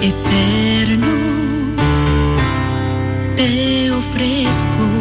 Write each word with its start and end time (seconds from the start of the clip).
eterno, 0.00 1.14
te 3.36 3.90
ofrezco 3.90 4.91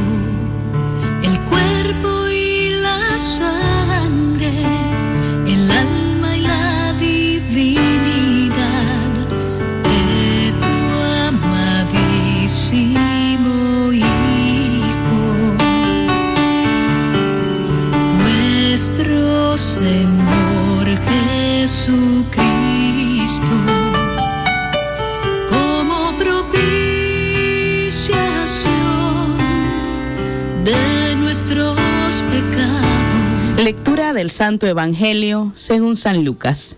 Del 33.92 34.32
Santo 34.32 34.68
Evangelio 34.68 35.52
según 35.54 35.98
San 35.98 36.24
Lucas. 36.24 36.78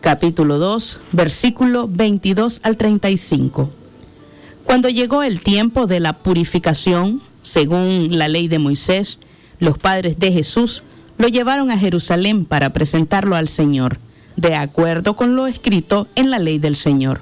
Capítulo 0.00 0.58
2, 0.58 1.00
versículo 1.12 1.88
22 1.88 2.60
al 2.62 2.78
35. 2.78 3.70
Cuando 4.64 4.88
llegó 4.88 5.22
el 5.22 5.40
tiempo 5.42 5.86
de 5.86 6.00
la 6.00 6.14
purificación, 6.14 7.22
según 7.42 8.18
la 8.18 8.28
ley 8.28 8.48
de 8.48 8.58
Moisés, 8.58 9.20
los 9.60 9.76
padres 9.76 10.18
de 10.18 10.32
Jesús 10.32 10.84
lo 11.18 11.28
llevaron 11.28 11.70
a 11.70 11.78
Jerusalén 11.78 12.46
para 12.46 12.70
presentarlo 12.70 13.36
al 13.36 13.48
Señor, 13.48 13.98
de 14.36 14.54
acuerdo 14.54 15.16
con 15.16 15.36
lo 15.36 15.46
escrito 15.46 16.08
en 16.14 16.30
la 16.30 16.38
ley 16.38 16.58
del 16.58 16.76
Señor. 16.76 17.20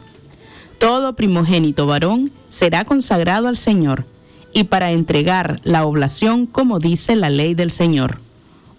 Todo 0.78 1.14
primogénito 1.14 1.86
varón 1.86 2.30
será 2.48 2.84
consagrado 2.84 3.48
al 3.48 3.56
Señor, 3.56 4.04
y 4.52 4.64
para 4.64 4.92
entregar 4.92 5.60
la 5.64 5.84
oblación 5.84 6.46
como 6.46 6.78
dice 6.78 7.16
la 7.16 7.30
ley 7.30 7.54
del 7.54 7.70
Señor, 7.70 8.18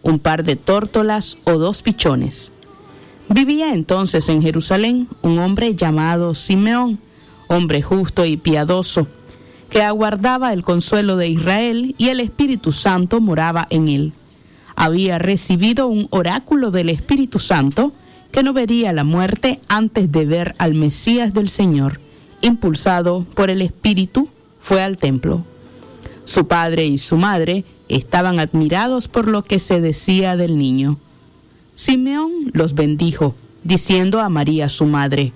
un 0.01 0.19
par 0.19 0.43
de 0.43 0.55
tórtolas 0.55 1.37
o 1.45 1.53
dos 1.53 1.81
pichones. 1.81 2.51
Vivía 3.29 3.73
entonces 3.73 4.27
en 4.29 4.41
Jerusalén 4.41 5.07
un 5.21 5.39
hombre 5.39 5.75
llamado 5.75 6.35
Simeón, 6.35 6.99
hombre 7.47 7.81
justo 7.81 8.25
y 8.25 8.37
piadoso, 8.37 9.07
que 9.69 9.81
aguardaba 9.81 10.51
el 10.51 10.63
consuelo 10.63 11.15
de 11.15 11.29
Israel 11.29 11.95
y 11.97 12.09
el 12.09 12.19
Espíritu 12.19 12.73
Santo 12.73 13.21
moraba 13.21 13.67
en 13.69 13.87
él. 13.87 14.13
Había 14.75 15.17
recibido 15.17 15.87
un 15.87 16.07
oráculo 16.09 16.71
del 16.71 16.89
Espíritu 16.89 17.39
Santo 17.39 17.93
que 18.31 18.43
no 18.43 18.53
vería 18.53 18.93
la 18.93 19.03
muerte 19.03 19.59
antes 19.67 20.11
de 20.11 20.25
ver 20.25 20.55
al 20.57 20.73
Mesías 20.73 21.33
del 21.33 21.49
Señor. 21.49 21.99
Impulsado 22.41 23.25
por 23.35 23.49
el 23.49 23.61
Espíritu, 23.61 24.29
fue 24.59 24.81
al 24.81 24.97
templo. 24.97 25.43
Su 26.25 26.47
padre 26.47 26.85
y 26.85 26.97
su 26.97 27.17
madre 27.17 27.65
estaban 27.89 28.39
admirados 28.39 29.07
por 29.07 29.27
lo 29.27 29.43
que 29.43 29.59
se 29.59 29.81
decía 29.81 30.37
del 30.37 30.57
niño. 30.57 30.97
Simeón 31.73 32.31
los 32.53 32.73
bendijo, 32.73 33.35
diciendo 33.63 34.19
a 34.19 34.29
María 34.29 34.69
su 34.69 34.85
madre, 34.85 35.33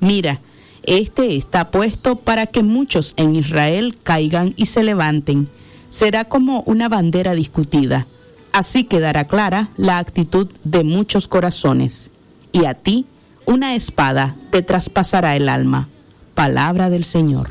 Mira, 0.00 0.40
este 0.82 1.36
está 1.36 1.70
puesto 1.70 2.16
para 2.16 2.46
que 2.46 2.62
muchos 2.62 3.14
en 3.16 3.34
Israel 3.34 3.96
caigan 4.02 4.54
y 4.56 4.66
se 4.66 4.82
levanten. 4.84 5.48
Será 5.88 6.24
como 6.24 6.60
una 6.62 6.88
bandera 6.88 7.34
discutida. 7.34 8.06
Así 8.52 8.84
quedará 8.84 9.26
clara 9.26 9.68
la 9.76 9.98
actitud 9.98 10.48
de 10.64 10.84
muchos 10.84 11.28
corazones. 11.28 12.10
Y 12.52 12.66
a 12.66 12.74
ti 12.74 13.06
una 13.46 13.74
espada 13.74 14.36
te 14.50 14.62
traspasará 14.62 15.36
el 15.36 15.48
alma. 15.48 15.88
Palabra 16.34 16.90
del 16.90 17.04
Señor. 17.04 17.50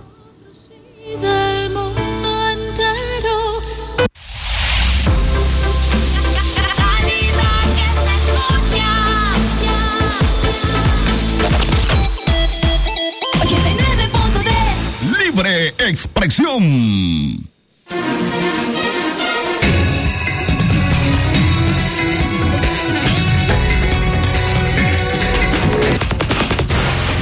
Expresión. 15.88 16.64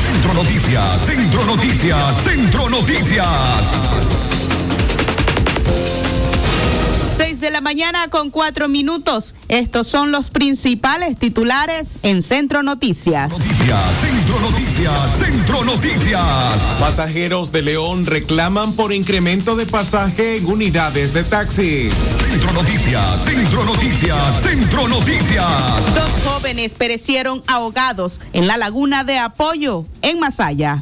Centro 0.05 0.33
Noticias, 0.33 1.01
Centro 1.05 1.45
Noticias, 1.45 2.23
Centro 2.23 2.69
Noticias. 2.69 4.42
De 7.43 7.51
la 7.51 7.59
mañana 7.59 8.07
con 8.07 8.31
cuatro 8.31 8.69
minutos. 8.69 9.35
Estos 9.49 9.87
son 9.87 10.13
los 10.13 10.31
principales 10.31 11.17
titulares 11.17 11.95
en 12.01 12.23
Centro 12.23 12.63
Noticias. 12.63 13.33
Noticias, 13.33 13.81
Centro 13.99 14.39
Noticias, 14.39 15.17
Centro 15.19 15.63
Noticias. 15.65 16.61
Pasajeros 16.79 17.51
de 17.51 17.61
León 17.61 18.05
reclaman 18.05 18.71
por 18.73 18.93
incremento 18.93 19.57
de 19.57 19.65
pasaje 19.65 20.37
en 20.37 20.45
unidades 20.45 21.13
de 21.13 21.25
taxi. 21.25 21.89
Centro 22.29 22.53
Noticias, 22.53 23.23
Centro 23.25 23.65
Noticias, 23.65 24.41
Centro 24.41 24.87
Noticias. 24.87 25.93
Dos 25.93 26.11
jóvenes 26.23 26.73
perecieron 26.73 27.43
ahogados 27.47 28.21
en 28.31 28.47
la 28.47 28.55
laguna 28.55 29.03
de 29.03 29.19
Apoyo, 29.19 29.85
en 30.01 30.17
Masaya. 30.21 30.81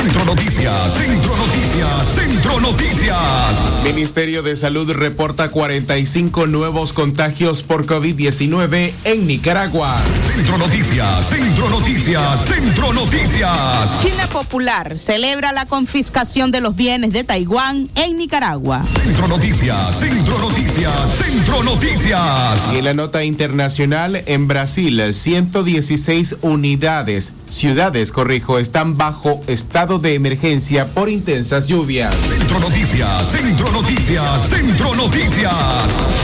Centro 0.00 0.24
Noticias, 0.24 0.94
Centro 0.94 1.36
Noticias, 1.36 2.14
Centro 2.14 2.37
Noticias. 2.56 3.82
Ministerio 3.84 4.42
de 4.42 4.56
Salud 4.56 4.90
reporta 4.92 5.50
45 5.50 6.46
nuevos 6.46 6.92
contagios 6.92 7.62
por 7.62 7.86
COVID-19 7.86 8.92
en 9.04 9.26
Nicaragua. 9.26 9.96
Centro 10.34 10.58
Noticias, 10.58 11.28
Centro 11.28 11.70
Noticias, 11.70 12.46
Centro 12.46 12.92
Noticias. 12.92 14.02
Chile 14.02 14.22
Popular 14.32 14.98
celebra 14.98 15.52
la 15.52 15.66
confiscación 15.66 16.50
de 16.50 16.60
los 16.60 16.74
bienes 16.74 17.12
de 17.12 17.24
Taiwán 17.24 17.88
en 17.94 18.16
Nicaragua. 18.16 18.82
Centro 19.04 19.28
Noticias, 19.28 19.98
Centro 19.98 20.38
Noticias, 20.38 20.94
Centro 21.16 21.62
Noticias. 21.62 22.66
Y 22.72 22.78
en 22.78 22.84
la 22.84 22.94
nota 22.94 23.24
internacional, 23.24 24.22
en 24.26 24.48
Brasil, 24.48 25.12
116 25.12 26.36
unidades, 26.42 27.32
ciudades, 27.48 28.12
corrijo, 28.12 28.58
están 28.58 28.96
bajo 28.96 29.42
estado 29.46 29.98
de 29.98 30.14
emergencia 30.14 30.86
por 30.86 31.08
intensas 31.08 31.68
lluvias. 31.68 32.14
Centro 32.38 32.60
Noticias, 32.60 33.30
Centro 33.32 33.72
Noticias, 33.72 34.48
Centro 34.48 34.94
Noticias. 34.94 35.52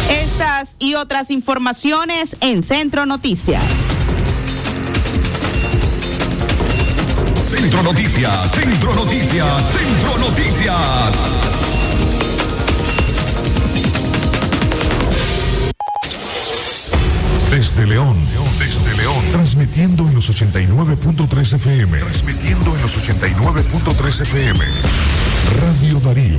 Estas 0.08 0.76
y 0.78 0.94
otras 0.94 1.32
informaciones 1.32 2.36
en 2.41 2.62
Centro 2.62 3.04
Noticias. 3.04 3.60
Centro 7.50 7.82
Noticias, 7.82 8.50
Centro 8.52 8.94
Noticias, 8.94 9.72
Centro 9.72 10.19
Noticias. 10.19 11.14
Desde 17.50 17.86
León, 17.86 18.16
desde 18.64 18.97
León, 18.97 19.25
transmitiendo 19.32 20.08
en 20.08 20.14
los 20.14 20.30
89.3 20.30 21.54
FM, 21.54 21.98
transmitiendo 21.98 22.75
en 22.75 22.82
los 22.82 22.97
89.3 22.97 24.22
FM. 24.22 24.64
Radio 25.60 26.00
Darío. 26.00 26.38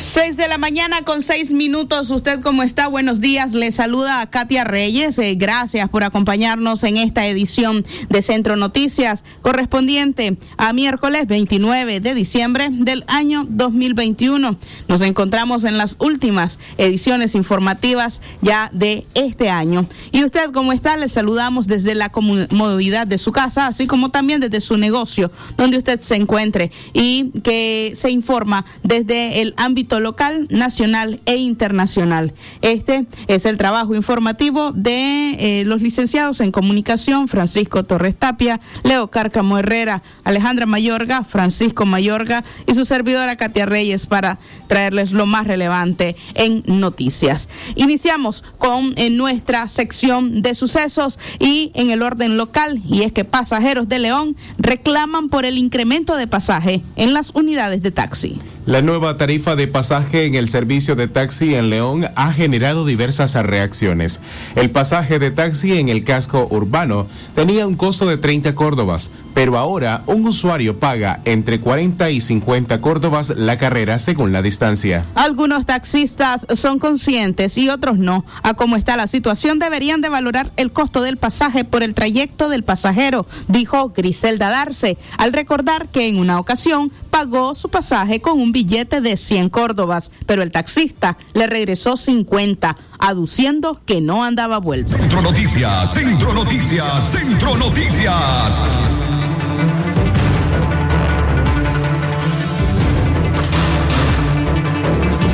6 0.00 0.25
10 0.36 0.44
de 0.44 0.48
la 0.48 0.58
mañana 0.58 1.02
con 1.02 1.22
6 1.22 1.52
minutos. 1.52 2.10
¿Usted 2.10 2.40
cómo 2.40 2.62
está? 2.62 2.88
Buenos 2.88 3.20
días. 3.20 3.52
Le 3.52 3.72
saluda 3.72 4.20
a 4.20 4.26
Katia 4.26 4.64
Reyes. 4.64 5.18
Eh, 5.18 5.34
gracias 5.34 5.88
por 5.88 6.04
acompañarnos 6.04 6.84
en 6.84 6.96
esta 6.98 7.26
edición 7.26 7.86
de 8.10 8.22
Centro 8.22 8.56
Noticias 8.56 9.24
correspondiente 9.40 10.36
a 10.58 10.72
miércoles 10.72 11.26
29 11.26 12.00
de 12.00 12.14
diciembre 12.14 12.68
del 12.70 13.04
año 13.06 13.46
2021. 13.48 14.58
Nos 14.88 15.02
encontramos 15.02 15.64
en 15.64 15.78
las 15.78 15.96
últimas 16.00 16.58
ediciones 16.76 17.34
informativas 17.34 18.20
ya 18.42 18.68
de 18.72 19.06
este 19.14 19.48
año. 19.48 19.86
¿Y 20.12 20.24
usted 20.24 20.50
cómo 20.50 20.72
está? 20.72 20.96
Le 20.96 21.08
saludamos 21.08 21.66
desde 21.66 21.94
la 21.94 22.10
comodidad 22.10 23.06
de 23.06 23.18
su 23.18 23.32
casa, 23.32 23.68
así 23.68 23.86
como 23.86 24.10
también 24.10 24.40
desde 24.40 24.60
su 24.60 24.76
negocio, 24.76 25.30
donde 25.56 25.78
usted 25.78 26.00
se 26.00 26.16
encuentre 26.16 26.70
y 26.92 27.30
que 27.42 27.92
se 27.94 28.10
informa 28.10 28.64
desde 28.82 29.40
el 29.40 29.54
ámbito 29.56 30.00
local, 30.00 30.25
nacional 30.50 31.20
e 31.26 31.36
internacional. 31.36 32.32
Este 32.62 33.06
es 33.28 33.46
el 33.46 33.56
trabajo 33.56 33.94
informativo 33.94 34.72
de 34.72 35.60
eh, 35.60 35.64
los 35.64 35.82
licenciados 35.82 36.40
en 36.40 36.52
comunicación, 36.52 37.28
Francisco 37.28 37.84
Torres 37.84 38.16
Tapia, 38.16 38.60
Leo 38.82 39.08
Cárcamo 39.08 39.58
Herrera, 39.58 40.02
Alejandra 40.24 40.66
Mayorga, 40.66 41.24
Francisco 41.24 41.86
Mayorga 41.86 42.44
y 42.66 42.74
su 42.74 42.84
servidora 42.84 43.36
Katia 43.36 43.66
Reyes 43.66 44.06
para 44.06 44.38
traerles 44.66 45.12
lo 45.12 45.26
más 45.26 45.46
relevante 45.46 46.16
en 46.34 46.62
noticias. 46.66 47.48
Iniciamos 47.74 48.44
con 48.58 48.86
en 48.96 48.98
eh, 48.98 49.10
nuestra 49.10 49.68
sección 49.68 50.42
de 50.42 50.54
sucesos 50.54 51.18
y 51.38 51.70
en 51.74 51.90
el 51.90 52.02
orden 52.02 52.36
local, 52.36 52.80
y 52.88 53.02
es 53.02 53.12
que 53.12 53.24
pasajeros 53.24 53.88
de 53.88 53.98
León 53.98 54.36
reclaman 54.58 55.28
por 55.28 55.44
el 55.44 55.58
incremento 55.58 56.16
de 56.16 56.26
pasaje 56.26 56.82
en 56.96 57.14
las 57.14 57.30
unidades 57.34 57.82
de 57.82 57.90
taxi. 57.90 58.38
La 58.66 58.82
nueva 58.82 59.16
tarifa 59.16 59.54
de 59.54 59.68
pasaje 59.68 60.24
en 60.24 60.34
el 60.34 60.48
servicio 60.48 60.96
de 60.96 61.06
taxi 61.06 61.54
en 61.54 61.70
León 61.70 62.08
ha 62.16 62.32
generado 62.32 62.84
diversas 62.84 63.34
reacciones. 63.34 64.18
El 64.56 64.70
pasaje 64.70 65.20
de 65.20 65.30
taxi 65.30 65.78
en 65.78 65.88
el 65.88 66.02
casco 66.02 66.48
urbano 66.50 67.06
tenía 67.36 67.64
un 67.64 67.76
costo 67.76 68.06
de 68.06 68.16
30 68.16 68.56
córdobas, 68.56 69.12
pero 69.34 69.56
ahora 69.56 70.02
un 70.06 70.26
usuario 70.26 70.80
paga 70.80 71.20
entre 71.26 71.60
40 71.60 72.10
y 72.10 72.20
50 72.20 72.80
córdobas 72.80 73.34
la 73.36 73.56
carrera 73.56 74.00
según 74.00 74.32
la 74.32 74.42
distancia. 74.42 75.04
Algunos 75.14 75.64
taxistas 75.64 76.44
son 76.52 76.80
conscientes 76.80 77.56
y 77.58 77.68
otros 77.68 77.98
no. 77.98 78.24
A 78.42 78.54
cómo 78.54 78.74
está 78.74 78.96
la 78.96 79.06
situación 79.06 79.60
deberían 79.60 80.00
de 80.00 80.08
valorar 80.08 80.50
el 80.56 80.72
costo 80.72 81.02
del 81.02 81.18
pasaje 81.18 81.64
por 81.64 81.84
el 81.84 81.94
trayecto 81.94 82.48
del 82.48 82.64
pasajero, 82.64 83.26
dijo 83.46 83.90
Griselda 83.90 84.50
Darce, 84.50 84.98
al 85.18 85.32
recordar 85.32 85.86
que 85.88 86.08
en 86.08 86.18
una 86.18 86.40
ocasión 86.40 86.90
pagó 87.16 87.54
su 87.54 87.70
pasaje 87.70 88.20
con 88.20 88.38
un 88.38 88.52
billete 88.52 89.00
de 89.00 89.16
100 89.16 89.48
córdobas, 89.48 90.10
pero 90.26 90.42
el 90.42 90.52
taxista 90.52 91.16
le 91.32 91.46
regresó 91.46 91.96
50, 91.96 92.76
aduciendo 92.98 93.80
que 93.86 94.02
no 94.02 94.22
andaba 94.22 94.58
vuelto. 94.58 94.98
Centro 94.98 95.22
Noticias, 95.22 95.94
Centro 95.94 96.34
Noticias, 96.34 97.10
Centro 97.10 97.56
Noticias. 97.56 98.60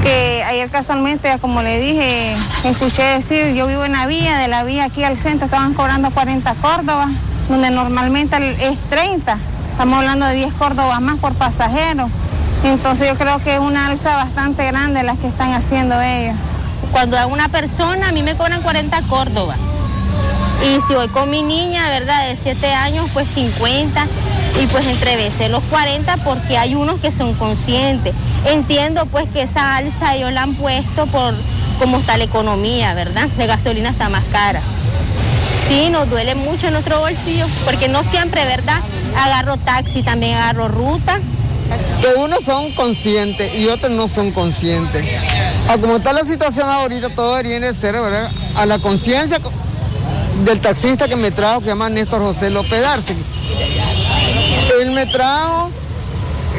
que 0.04 0.44
ayer 0.44 0.70
casualmente, 0.70 1.36
como 1.40 1.62
le 1.62 1.80
dije, 1.80 2.36
escuché 2.64 3.02
decir, 3.02 3.54
yo 3.54 3.66
vivo 3.66 3.84
en 3.84 3.92
la 3.92 4.06
vía, 4.06 4.38
de 4.38 4.46
la 4.46 4.62
vía 4.62 4.84
aquí 4.84 5.02
al 5.02 5.18
centro 5.18 5.46
estaban 5.46 5.74
cobrando 5.74 6.12
40 6.12 6.54
córdobas, 6.56 7.10
donde 7.48 7.70
normalmente 7.70 8.36
es 8.68 8.78
30. 8.88 9.38
Estamos 9.72 9.98
hablando 9.98 10.26
de 10.26 10.34
10 10.34 10.52
córdobas 10.54 11.00
más 11.00 11.18
por 11.18 11.34
pasajero. 11.34 12.08
Entonces 12.62 13.08
yo 13.08 13.16
creo 13.16 13.38
que 13.38 13.54
es 13.54 13.58
una 13.60 13.86
alza 13.86 14.16
bastante 14.16 14.64
grande 14.66 15.02
las 15.02 15.18
que 15.18 15.26
están 15.26 15.52
haciendo 15.52 16.00
ellos. 16.00 16.36
Cuando 16.92 17.18
a 17.18 17.26
una 17.26 17.48
persona, 17.48 18.08
a 18.08 18.12
mí 18.12 18.22
me 18.22 18.36
cobran 18.36 18.62
40 18.62 19.02
córdobas. 19.08 19.56
Y 20.62 20.80
si 20.86 20.94
voy 20.94 21.08
con 21.08 21.30
mi 21.30 21.42
niña, 21.42 21.88
¿verdad? 21.88 22.28
De 22.28 22.36
7 22.36 22.72
años, 22.74 23.08
pues 23.12 23.28
50. 23.28 24.06
Y 24.62 24.66
pues 24.66 24.86
entre 24.86 25.16
veces 25.16 25.50
los 25.50 25.64
40 25.64 26.18
porque 26.18 26.58
hay 26.58 26.74
unos 26.74 27.00
que 27.00 27.10
son 27.10 27.32
conscientes. 27.34 28.14
Entiendo 28.44 29.06
pues 29.06 29.28
que 29.30 29.42
esa 29.42 29.76
alza 29.76 30.14
ellos 30.14 30.32
la 30.32 30.42
han 30.42 30.54
puesto 30.54 31.06
por 31.06 31.34
cómo 31.78 31.98
está 31.98 32.18
la 32.18 32.24
economía, 32.24 32.92
¿verdad? 32.92 33.26
La 33.38 33.46
gasolina 33.46 33.88
está 33.88 34.10
más 34.10 34.22
cara. 34.30 34.60
Sí, 35.66 35.88
nos 35.88 36.10
duele 36.10 36.34
mucho 36.34 36.66
en 36.66 36.74
nuestro 36.74 37.00
bolsillo, 37.00 37.46
porque 37.64 37.88
no 37.88 38.02
siempre, 38.02 38.44
¿verdad? 38.44 38.80
Agarro 39.16 39.56
taxi, 39.56 40.02
también 40.02 40.36
agarro 40.36 40.68
ruta. 40.68 41.20
que 42.00 42.18
unos 42.18 42.44
son 42.44 42.72
conscientes 42.72 43.54
y 43.54 43.68
otros 43.68 43.92
no 43.92 44.08
son 44.08 44.30
conscientes. 44.32 45.06
A 45.68 45.78
como 45.78 45.96
está 45.96 46.12
la 46.12 46.24
situación 46.24 46.68
ahorita, 46.68 47.10
todo 47.10 47.36
debería 47.36 47.60
de 47.60 47.74
ser, 47.74 47.94
¿verdad? 47.94 48.30
A 48.56 48.66
la 48.66 48.78
conciencia 48.78 49.40
del 50.44 50.60
taxista 50.60 51.08
que 51.08 51.16
me 51.16 51.30
trajo, 51.30 51.60
que 51.60 51.66
se 51.66 51.70
llama 51.70 51.88
Néstor 51.88 52.20
José 52.20 52.50
López 52.50 52.80
Darce. 52.80 53.14
Él 54.80 54.90
me 54.90 55.06
trajo, 55.06 55.70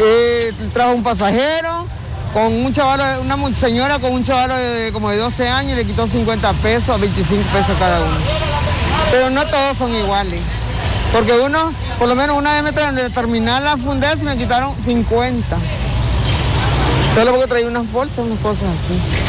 eh, 0.04 0.54
trajo 0.74 0.94
un 0.94 1.04
pasajero 1.04 1.86
con 2.34 2.52
un 2.52 2.74
chaval, 2.74 3.20
una 3.20 3.54
señora 3.54 4.00
con 4.00 4.12
un 4.14 4.24
chaval 4.24 4.50
de, 4.50 4.92
como 4.92 5.10
de 5.12 5.18
12 5.18 5.48
años 5.48 5.74
y 5.74 5.76
le 5.76 5.86
quitó 5.86 6.08
50 6.08 6.52
pesos 6.54 6.90
a 6.90 6.98
25 6.98 7.44
pesos 7.50 7.76
cada 7.78 8.00
uno. 8.00 8.18
Pero 9.12 9.30
no 9.30 9.46
todos 9.46 9.78
son 9.78 9.94
iguales. 9.94 10.40
Porque 11.14 11.32
uno, 11.34 11.72
por 12.00 12.10
lo 12.10 12.16
menos 12.16 12.36
una 12.36 12.56
vez 12.56 12.64
me 12.64 12.72
trajeron 12.74 12.96
de 12.96 13.10
terminar 13.12 13.62
la 13.62 13.78
fundez 13.78 14.20
y 14.22 14.26
me 14.26 14.36
quitaron 14.36 14.76
50. 14.84 15.58
Solo 17.14 17.32
porque 17.32 17.48
traía 17.48 17.68
unas 17.68 17.90
bolsas, 17.92 18.18
unas 18.18 18.40
cosas 18.40 18.64
así. 18.74 19.23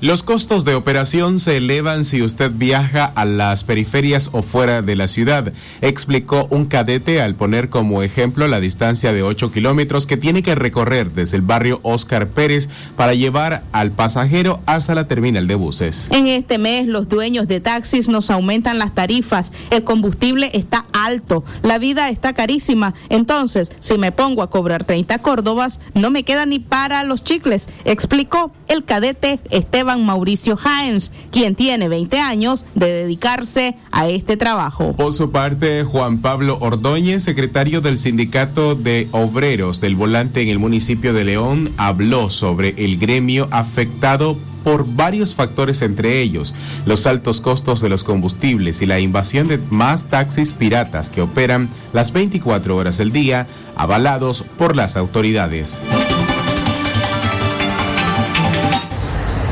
Los 0.00 0.22
costos 0.22 0.64
de 0.64 0.76
operación 0.76 1.40
se 1.40 1.56
elevan 1.56 2.04
si 2.04 2.22
usted 2.22 2.52
viaja 2.54 3.04
a 3.04 3.24
las 3.24 3.64
periferias 3.64 4.30
o 4.30 4.42
fuera 4.42 4.80
de 4.80 4.94
la 4.94 5.08
ciudad, 5.08 5.52
explicó 5.80 6.46
un 6.50 6.66
cadete 6.66 7.20
al 7.20 7.34
poner 7.34 7.68
como 7.68 8.04
ejemplo 8.04 8.46
la 8.46 8.60
distancia 8.60 9.12
de 9.12 9.24
8 9.24 9.50
kilómetros 9.50 10.06
que 10.06 10.16
tiene 10.16 10.44
que 10.44 10.54
recorrer 10.54 11.10
desde 11.10 11.38
el 11.38 11.42
barrio 11.42 11.80
Oscar 11.82 12.28
Pérez 12.28 12.68
para 12.96 13.14
llevar 13.14 13.64
al 13.72 13.90
pasajero 13.90 14.60
hasta 14.66 14.94
la 14.94 15.08
terminal 15.08 15.48
de 15.48 15.56
buses. 15.56 16.10
En 16.12 16.28
este 16.28 16.58
mes 16.58 16.86
los 16.86 17.08
dueños 17.08 17.48
de 17.48 17.58
taxis 17.58 18.08
nos 18.08 18.30
aumentan 18.30 18.78
las 18.78 18.94
tarifas, 18.94 19.52
el 19.70 19.82
combustible 19.82 20.48
está 20.54 20.86
alto, 20.92 21.42
la 21.64 21.78
vida 21.78 22.08
está 22.08 22.34
carísima, 22.34 22.94
entonces 23.08 23.72
si 23.80 23.98
me 23.98 24.12
pongo 24.12 24.44
a 24.44 24.50
cobrar 24.50 24.84
30 24.84 25.18
córdobas 25.18 25.80
no 25.94 26.12
me 26.12 26.22
queda 26.22 26.46
ni 26.46 26.60
para 26.60 27.02
los 27.02 27.24
chicles, 27.24 27.68
explicó 27.84 28.52
el 28.68 28.84
cadete 28.84 29.40
Esteban 29.50 29.87
Mauricio 29.96 30.56
Jaens, 30.56 31.12
quien 31.30 31.54
tiene 31.54 31.88
20 31.88 32.18
años 32.20 32.66
de 32.74 32.92
dedicarse 32.92 33.76
a 33.90 34.08
este 34.08 34.36
trabajo. 34.36 34.92
Por 34.94 35.12
su 35.12 35.30
parte, 35.30 35.84
Juan 35.84 36.18
Pablo 36.18 36.58
Ordóñez, 36.60 37.22
secretario 37.22 37.80
del 37.80 37.96
Sindicato 37.96 38.74
de 38.74 39.08
Obreros 39.12 39.80
del 39.80 39.96
Volante 39.96 40.42
en 40.42 40.48
el 40.48 40.58
municipio 40.58 41.12
de 41.14 41.24
León, 41.24 41.70
habló 41.76 42.28
sobre 42.28 42.74
el 42.76 42.98
gremio 42.98 43.48
afectado 43.50 44.36
por 44.64 44.86
varios 44.86 45.34
factores, 45.34 45.82
entre 45.82 46.20
ellos 46.20 46.54
los 46.84 47.06
altos 47.06 47.40
costos 47.40 47.80
de 47.80 47.88
los 47.88 48.04
combustibles 48.04 48.82
y 48.82 48.86
la 48.86 49.00
invasión 49.00 49.48
de 49.48 49.58
más 49.70 50.08
taxis 50.08 50.52
piratas 50.52 51.08
que 51.08 51.22
operan 51.22 51.68
las 51.92 52.12
24 52.12 52.76
horas 52.76 52.98
del 52.98 53.12
día, 53.12 53.46
avalados 53.76 54.44
por 54.58 54.76
las 54.76 54.96
autoridades. 54.96 55.78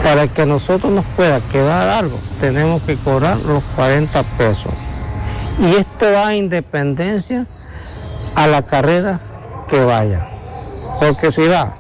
Para 0.07 0.29
que 0.29 0.47
nosotros 0.47 0.93
nos 0.93 1.05
pueda 1.05 1.41
quedar 1.51 1.89
algo, 1.89 2.17
tenemos 2.41 2.81
que 2.83 2.95
cobrar 2.95 3.39
los 3.39 3.61
40 3.75 4.23
pesos. 4.39 4.73
Y 5.59 5.75
esto 5.75 6.07
va 6.13 6.29
a 6.29 6.37
independencia 6.37 7.45
a 8.37 8.47
la 8.47 8.63
carrera 8.63 9.19
que 9.69 9.81
vaya. 9.81 10.29
Porque 11.01 11.33
si 11.33 11.49
va 11.49 11.73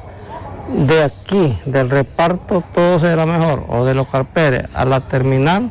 de 0.70 1.04
aquí, 1.04 1.56
del 1.66 1.88
reparto, 1.88 2.64
todo 2.74 2.98
será 2.98 3.26
mejor, 3.26 3.64
o 3.68 3.84
de 3.84 3.94
los 3.94 4.08
carperes 4.08 4.74
a 4.74 4.84
la 4.84 4.98
terminal, 4.98 5.70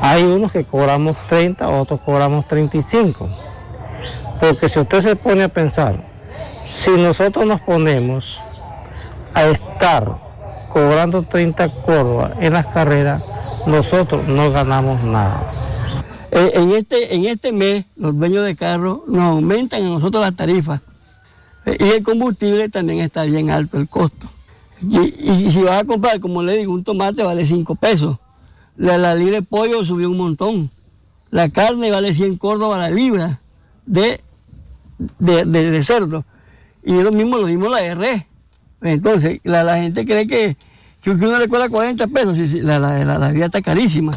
hay 0.00 0.24
unos 0.24 0.50
que 0.50 0.64
cobramos 0.64 1.16
30, 1.28 1.68
otros 1.68 2.00
cobramos 2.00 2.48
35. 2.48 3.28
Porque 4.40 4.68
si 4.68 4.80
usted 4.80 5.00
se 5.00 5.14
pone 5.14 5.44
a 5.44 5.48
pensar, 5.48 5.94
si 6.68 6.90
nosotros 6.90 7.46
nos 7.46 7.60
ponemos 7.60 8.40
a 9.32 9.44
estar 9.44 10.25
cobrando 10.66 11.22
30 11.22 11.68
córdobas 11.82 12.32
en 12.40 12.52
las 12.52 12.66
carreras, 12.66 13.22
nosotros 13.66 14.26
no 14.28 14.50
ganamos 14.50 15.02
nada. 15.02 15.52
En 16.30 16.72
este, 16.72 17.14
en 17.14 17.24
este 17.24 17.52
mes, 17.52 17.86
los 17.96 18.16
dueños 18.16 18.44
de 18.44 18.54
carros 18.54 19.00
nos 19.06 19.22
aumentan 19.22 19.82
a 19.84 19.88
nosotros 19.88 20.22
las 20.22 20.36
tarifas. 20.36 20.80
Eh, 21.64 21.76
Y 21.80 21.84
el 21.84 22.02
combustible 22.02 22.68
también 22.68 23.00
está 23.00 23.24
bien 23.24 23.50
alto 23.50 23.78
el 23.78 23.88
costo. 23.88 24.26
Y, 24.82 25.50
si 25.50 25.62
vas 25.62 25.80
a 25.80 25.84
comprar, 25.84 26.20
como 26.20 26.42
le 26.42 26.58
digo, 26.58 26.72
un 26.72 26.84
tomate 26.84 27.22
vale 27.22 27.46
5 27.46 27.74
pesos. 27.76 28.18
La, 28.76 28.98
la 28.98 29.42
pollo 29.42 29.84
subió 29.84 30.10
un 30.10 30.18
montón. 30.18 30.70
La 31.30 31.48
carne 31.48 31.90
vale 31.90 32.12
100 32.12 32.36
córdobas 32.36 32.78
la 32.78 32.90
libra 32.90 33.40
de, 33.86 34.20
de, 35.18 35.82
cerdo. 35.82 36.24
Y 36.84 36.92
lo 37.02 37.12
mismo, 37.12 37.38
lo 37.38 37.46
mismo 37.46 37.68
la 37.68 37.94
res. 37.94 38.24
Entonces, 38.82 39.40
la, 39.44 39.76
gente 39.76 40.04
cree 40.04 40.26
que, 40.26 40.56
que 41.02 41.10
uno 41.10 41.38
le 41.38 41.48
cobra 41.48 41.68
40 41.68 42.06
pesos, 42.08 42.38
y 42.38 42.60
la, 42.60 42.78
la, 42.78 43.18
la, 43.18 43.32
vida 43.32 43.46
está 43.46 43.62
carísima. 43.62 44.12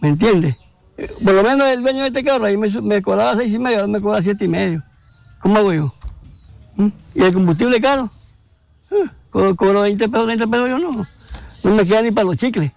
¿Me 0.00 0.08
entiendes? 0.08 0.56
Eh, 0.96 1.10
Por 1.22 1.34
lo 1.34 1.42
menos 1.42 1.66
el 1.68 1.82
dueño 1.82 2.02
de 2.02 2.08
este 2.08 2.22
carro 2.22 2.44
ahí 2.44 2.56
me, 2.56 2.68
me 2.68 3.02
cobraba 3.02 3.36
seis 3.36 3.52
y 3.52 3.58
medio, 3.58 3.80
ahora 3.80 3.88
me 3.88 4.00
cobra 4.00 4.22
siete 4.22 4.44
y 4.44 4.48
medio. 4.48 4.82
¿Cómo 5.40 5.58
hago 5.58 5.72
yo? 5.72 5.94
¿Mm? 6.76 6.88
¿Y 7.14 7.22
el 7.22 7.32
combustible 7.32 7.80
caro? 7.80 8.10
Cobro, 9.30 9.56
cobro 9.56 9.80
20 9.82 10.08
pesos, 10.08 10.26
30 10.26 10.46
pesos, 10.46 10.68
yo 10.68 10.78
no. 10.78 11.06
No 11.62 11.74
me 11.74 11.86
queda 11.86 12.02
ni 12.02 12.10
para 12.10 12.26
los 12.26 12.36
chicles. 12.36 12.72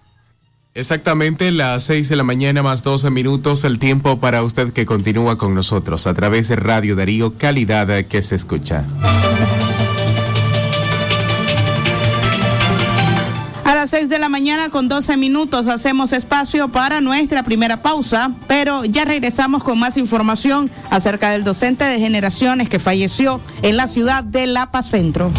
Exactamente 0.74 1.50
las 1.50 1.82
6 1.84 2.08
de 2.08 2.16
la 2.16 2.22
mañana 2.22 2.62
más 2.62 2.84
12 2.84 3.10
minutos, 3.10 3.64
el 3.64 3.78
tiempo 3.78 4.20
para 4.20 4.42
usted 4.44 4.72
que 4.72 4.86
continúa 4.86 5.36
con 5.36 5.54
nosotros 5.54 6.06
a 6.06 6.14
través 6.14 6.48
de 6.48 6.56
Radio 6.56 6.94
Darío, 6.94 7.34
calidad 7.36 8.04
que 8.04 8.22
se 8.22 8.36
escucha. 8.36 8.84
Las 13.80 13.90
6 13.92 14.10
de 14.10 14.18
la 14.18 14.28
mañana 14.28 14.68
con 14.68 14.88
12 14.88 15.16
minutos 15.16 15.66
hacemos 15.66 16.12
espacio 16.12 16.68
para 16.68 17.00
nuestra 17.00 17.42
primera 17.44 17.78
pausa, 17.78 18.30
pero 18.46 18.84
ya 18.84 19.06
regresamos 19.06 19.64
con 19.64 19.78
más 19.78 19.96
información 19.96 20.70
acerca 20.90 21.30
del 21.30 21.44
docente 21.44 21.84
de 21.84 21.98
generaciones 21.98 22.68
que 22.68 22.78
falleció 22.78 23.40
en 23.62 23.78
la 23.78 23.88
ciudad 23.88 24.22
de 24.22 24.46
Lapa 24.46 24.82
Centro. 24.82 25.30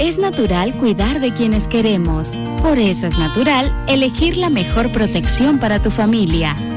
Es 0.00 0.18
natural 0.18 0.74
cuidar 0.78 1.20
de 1.20 1.32
quienes 1.32 1.68
queremos. 1.68 2.40
Por 2.60 2.76
eso 2.80 3.06
es 3.06 3.16
natural 3.16 3.70
elegir 3.86 4.36
la 4.36 4.50
mejor 4.50 4.90
protección 4.90 5.60
para 5.60 5.80
tu 5.80 5.92
familia. 5.92 6.56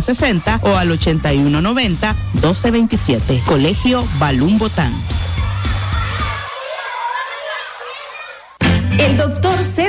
6060 0.00 0.60
o 0.62 0.76
al 0.76 0.90
8190 0.90 2.14
1227. 2.34 3.40
Colegio 3.46 4.04
Balún 4.18 4.58
Botán. 4.58 4.92
El 8.98 9.16
doctor 9.16 9.45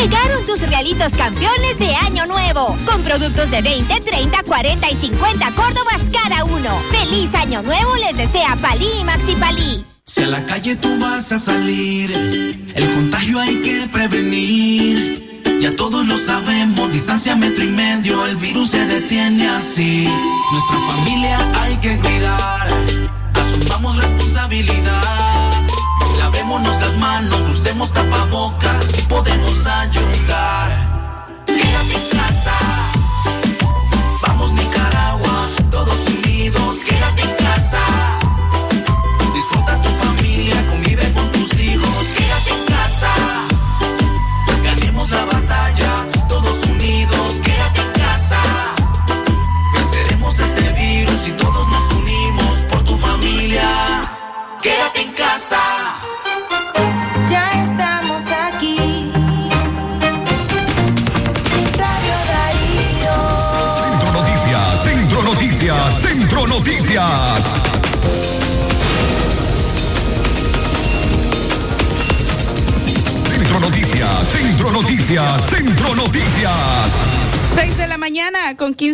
Llegaron 0.00 0.46
tus 0.46 0.60
regalitos 0.60 1.12
campeones 1.14 1.76
de 1.80 1.92
Año 1.96 2.24
Nuevo, 2.26 2.76
con 2.86 3.02
productos 3.02 3.50
de 3.50 3.62
20, 3.62 3.98
30, 3.98 4.42
40 4.44 4.90
y 4.92 4.94
50 4.94 5.50
Córdobas 5.50 6.00
cada 6.12 6.44
uno. 6.44 6.78
¡Feliz 6.92 7.34
Año 7.34 7.62
Nuevo 7.62 7.96
les 7.96 8.16
desea 8.16 8.54
Palí 8.62 8.86
y 9.00 9.04
Maxi 9.04 9.34
Palí! 9.34 9.84
Si 10.06 10.22
a 10.22 10.28
la 10.28 10.46
calle 10.46 10.76
tú 10.76 10.88
vas 11.00 11.32
a 11.32 11.38
salir, 11.38 12.12
el 12.12 12.94
contagio 12.94 13.40
hay 13.40 13.56
que 13.60 13.88
prevenir. 13.92 15.42
Ya 15.60 15.74
todos 15.74 16.06
lo 16.06 16.16
sabemos, 16.16 16.92
distancia 16.92 17.34
metro 17.34 17.64
y 17.64 17.68
medio, 17.68 18.24
el 18.26 18.36
virus 18.36 18.70
se 18.70 18.86
detiene 18.86 19.48
así. 19.48 20.08
Nuestra 20.52 20.78
familia 20.86 21.38
hay 21.60 21.76
que 21.78 21.98
cuidar, 21.98 22.68
asumamos 23.34 23.96
responsabilidad. 23.96 25.27
Lavémonos 26.48 26.80
las 26.80 26.96
manos, 26.96 27.40
usemos 27.50 27.92
tapabocas, 27.92 28.80
así 28.80 29.02
podemos 29.02 29.66
ayudar. 29.66 31.44
Quédate 31.44 31.94
en 31.94 32.18
casa, 32.18 32.52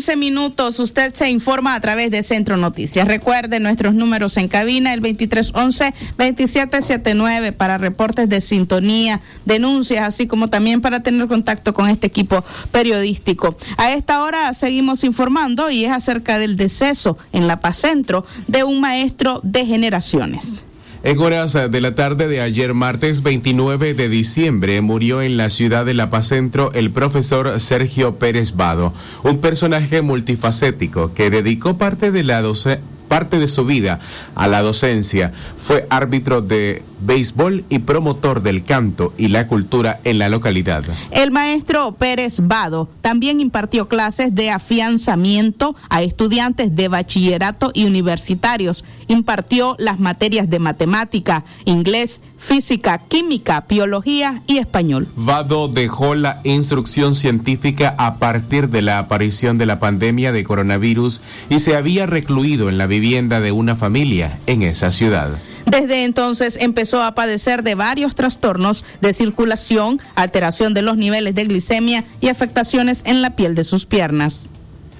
15 0.04 0.16
minutos. 0.16 0.80
Usted 0.80 1.14
se 1.14 1.30
informa 1.30 1.74
a 1.74 1.80
través 1.80 2.10
de 2.10 2.22
Centro 2.22 2.58
Noticias. 2.58 3.08
Recuerde 3.08 3.58
nuestros 3.58 3.94
números 3.94 4.36
en 4.36 4.48
cabina, 4.48 4.92
el 4.92 5.00
2311-2779 5.00 7.52
para 7.52 7.78
reportes 7.78 8.28
de 8.28 8.42
sintonía, 8.42 9.22
denuncias, 9.46 10.06
así 10.06 10.26
como 10.26 10.48
también 10.48 10.82
para 10.82 11.02
tener 11.02 11.26
contacto 11.26 11.72
con 11.72 11.88
este 11.88 12.06
equipo 12.06 12.44
periodístico. 12.70 13.56
A 13.78 13.92
esta 13.92 14.22
hora 14.22 14.52
seguimos 14.52 15.04
informando 15.04 15.70
y 15.70 15.86
es 15.86 15.92
acerca 15.92 16.38
del 16.38 16.56
deceso 16.56 17.16
en 17.32 17.46
La 17.46 17.60
Paz 17.60 17.78
Centro 17.78 18.26
de 18.46 18.62
un 18.62 18.80
maestro 18.80 19.40
de 19.42 19.64
generaciones. 19.64 20.64
En 21.06 21.18
horas 21.20 21.52
de 21.52 21.80
la 21.82 21.94
tarde 21.94 22.28
de 22.28 22.40
ayer, 22.40 22.72
martes 22.72 23.22
29 23.22 23.92
de 23.92 24.08
diciembre, 24.08 24.80
murió 24.80 25.20
en 25.20 25.36
la 25.36 25.50
ciudad 25.50 25.84
de 25.84 25.92
La 25.92 26.08
Paz 26.08 26.28
Centro 26.28 26.72
el 26.72 26.90
profesor 26.90 27.60
Sergio 27.60 28.14
Pérez 28.14 28.56
Vado, 28.56 28.94
un 29.22 29.38
personaje 29.38 30.00
multifacético 30.00 31.12
que 31.12 31.28
dedicó 31.28 31.76
parte 31.76 32.10
de 32.10 32.24
la 32.24 32.40
doce- 32.40 32.80
parte 33.14 33.38
de 33.38 33.46
su 33.46 33.64
vida 33.64 34.00
a 34.34 34.48
la 34.48 34.60
docencia. 34.60 35.32
Fue 35.56 35.86
árbitro 35.88 36.42
de 36.42 36.82
béisbol 36.98 37.64
y 37.68 37.78
promotor 37.78 38.42
del 38.42 38.64
canto 38.64 39.12
y 39.16 39.28
la 39.28 39.46
cultura 39.46 40.00
en 40.02 40.18
la 40.18 40.28
localidad. 40.28 40.82
El 41.12 41.30
maestro 41.30 41.94
Pérez 41.94 42.40
Vado 42.42 42.88
también 43.02 43.38
impartió 43.38 43.86
clases 43.86 44.34
de 44.34 44.50
afianzamiento 44.50 45.76
a 45.90 46.02
estudiantes 46.02 46.74
de 46.74 46.88
bachillerato 46.88 47.70
y 47.72 47.84
universitarios. 47.84 48.84
Impartió 49.06 49.76
las 49.78 50.00
materias 50.00 50.50
de 50.50 50.58
matemática, 50.58 51.44
inglés, 51.66 52.20
física, 52.44 52.98
química, 52.98 53.64
biología 53.68 54.42
y 54.46 54.58
español. 54.58 55.08
Vado 55.16 55.68
dejó 55.68 56.14
la 56.14 56.40
instrucción 56.44 57.14
científica 57.14 57.94
a 57.96 58.18
partir 58.18 58.68
de 58.68 58.82
la 58.82 58.98
aparición 58.98 59.56
de 59.56 59.66
la 59.66 59.78
pandemia 59.78 60.30
de 60.30 60.44
coronavirus 60.44 61.22
y 61.48 61.58
se 61.58 61.74
había 61.74 62.06
recluido 62.06 62.68
en 62.68 62.76
la 62.76 62.86
vivienda 62.86 63.40
de 63.40 63.52
una 63.52 63.76
familia 63.76 64.38
en 64.46 64.62
esa 64.62 64.92
ciudad. 64.92 65.30
Desde 65.64 66.04
entonces 66.04 66.58
empezó 66.60 67.02
a 67.02 67.14
padecer 67.14 67.62
de 67.62 67.74
varios 67.74 68.14
trastornos 68.14 68.84
de 69.00 69.14
circulación, 69.14 70.00
alteración 70.14 70.74
de 70.74 70.82
los 70.82 70.98
niveles 70.98 71.34
de 71.34 71.46
glicemia 71.46 72.04
y 72.20 72.28
afectaciones 72.28 73.00
en 73.06 73.22
la 73.22 73.30
piel 73.30 73.54
de 73.54 73.64
sus 73.64 73.86
piernas. 73.86 74.50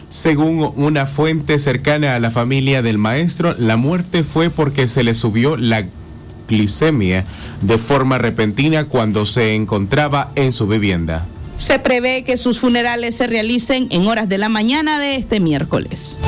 Según 0.08 0.72
una 0.76 1.06
fuente 1.06 1.58
cercana 1.58 2.14
a 2.14 2.20
la 2.20 2.30
familia 2.30 2.82
del 2.82 2.98
maestro, 2.98 3.54
la 3.58 3.76
muerte 3.76 4.22
fue 4.22 4.48
porque 4.48 4.88
se 4.88 5.02
le 5.02 5.12
subió 5.12 5.56
la 5.56 5.84
glicemia 6.48 7.24
de 7.60 7.78
forma 7.78 8.18
repentina 8.18 8.84
cuando 8.84 9.26
se 9.26 9.54
encontraba 9.54 10.30
en 10.34 10.52
su 10.52 10.66
vivienda. 10.66 11.26
Se 11.58 11.78
prevé 11.78 12.24
que 12.24 12.36
sus 12.36 12.58
funerales 12.58 13.16
se 13.16 13.26
realicen 13.26 13.88
en 13.90 14.06
horas 14.06 14.28
de 14.28 14.38
la 14.38 14.48
mañana 14.48 14.98
de 14.98 15.16
este 15.16 15.40
miércoles. 15.40 16.18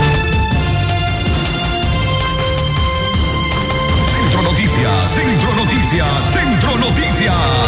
Centro 4.18 4.42
Noticias, 4.42 5.12
Centro 5.14 5.54
Noticias, 5.54 6.32
Centro 6.32 6.78
Noticias. 6.78 7.65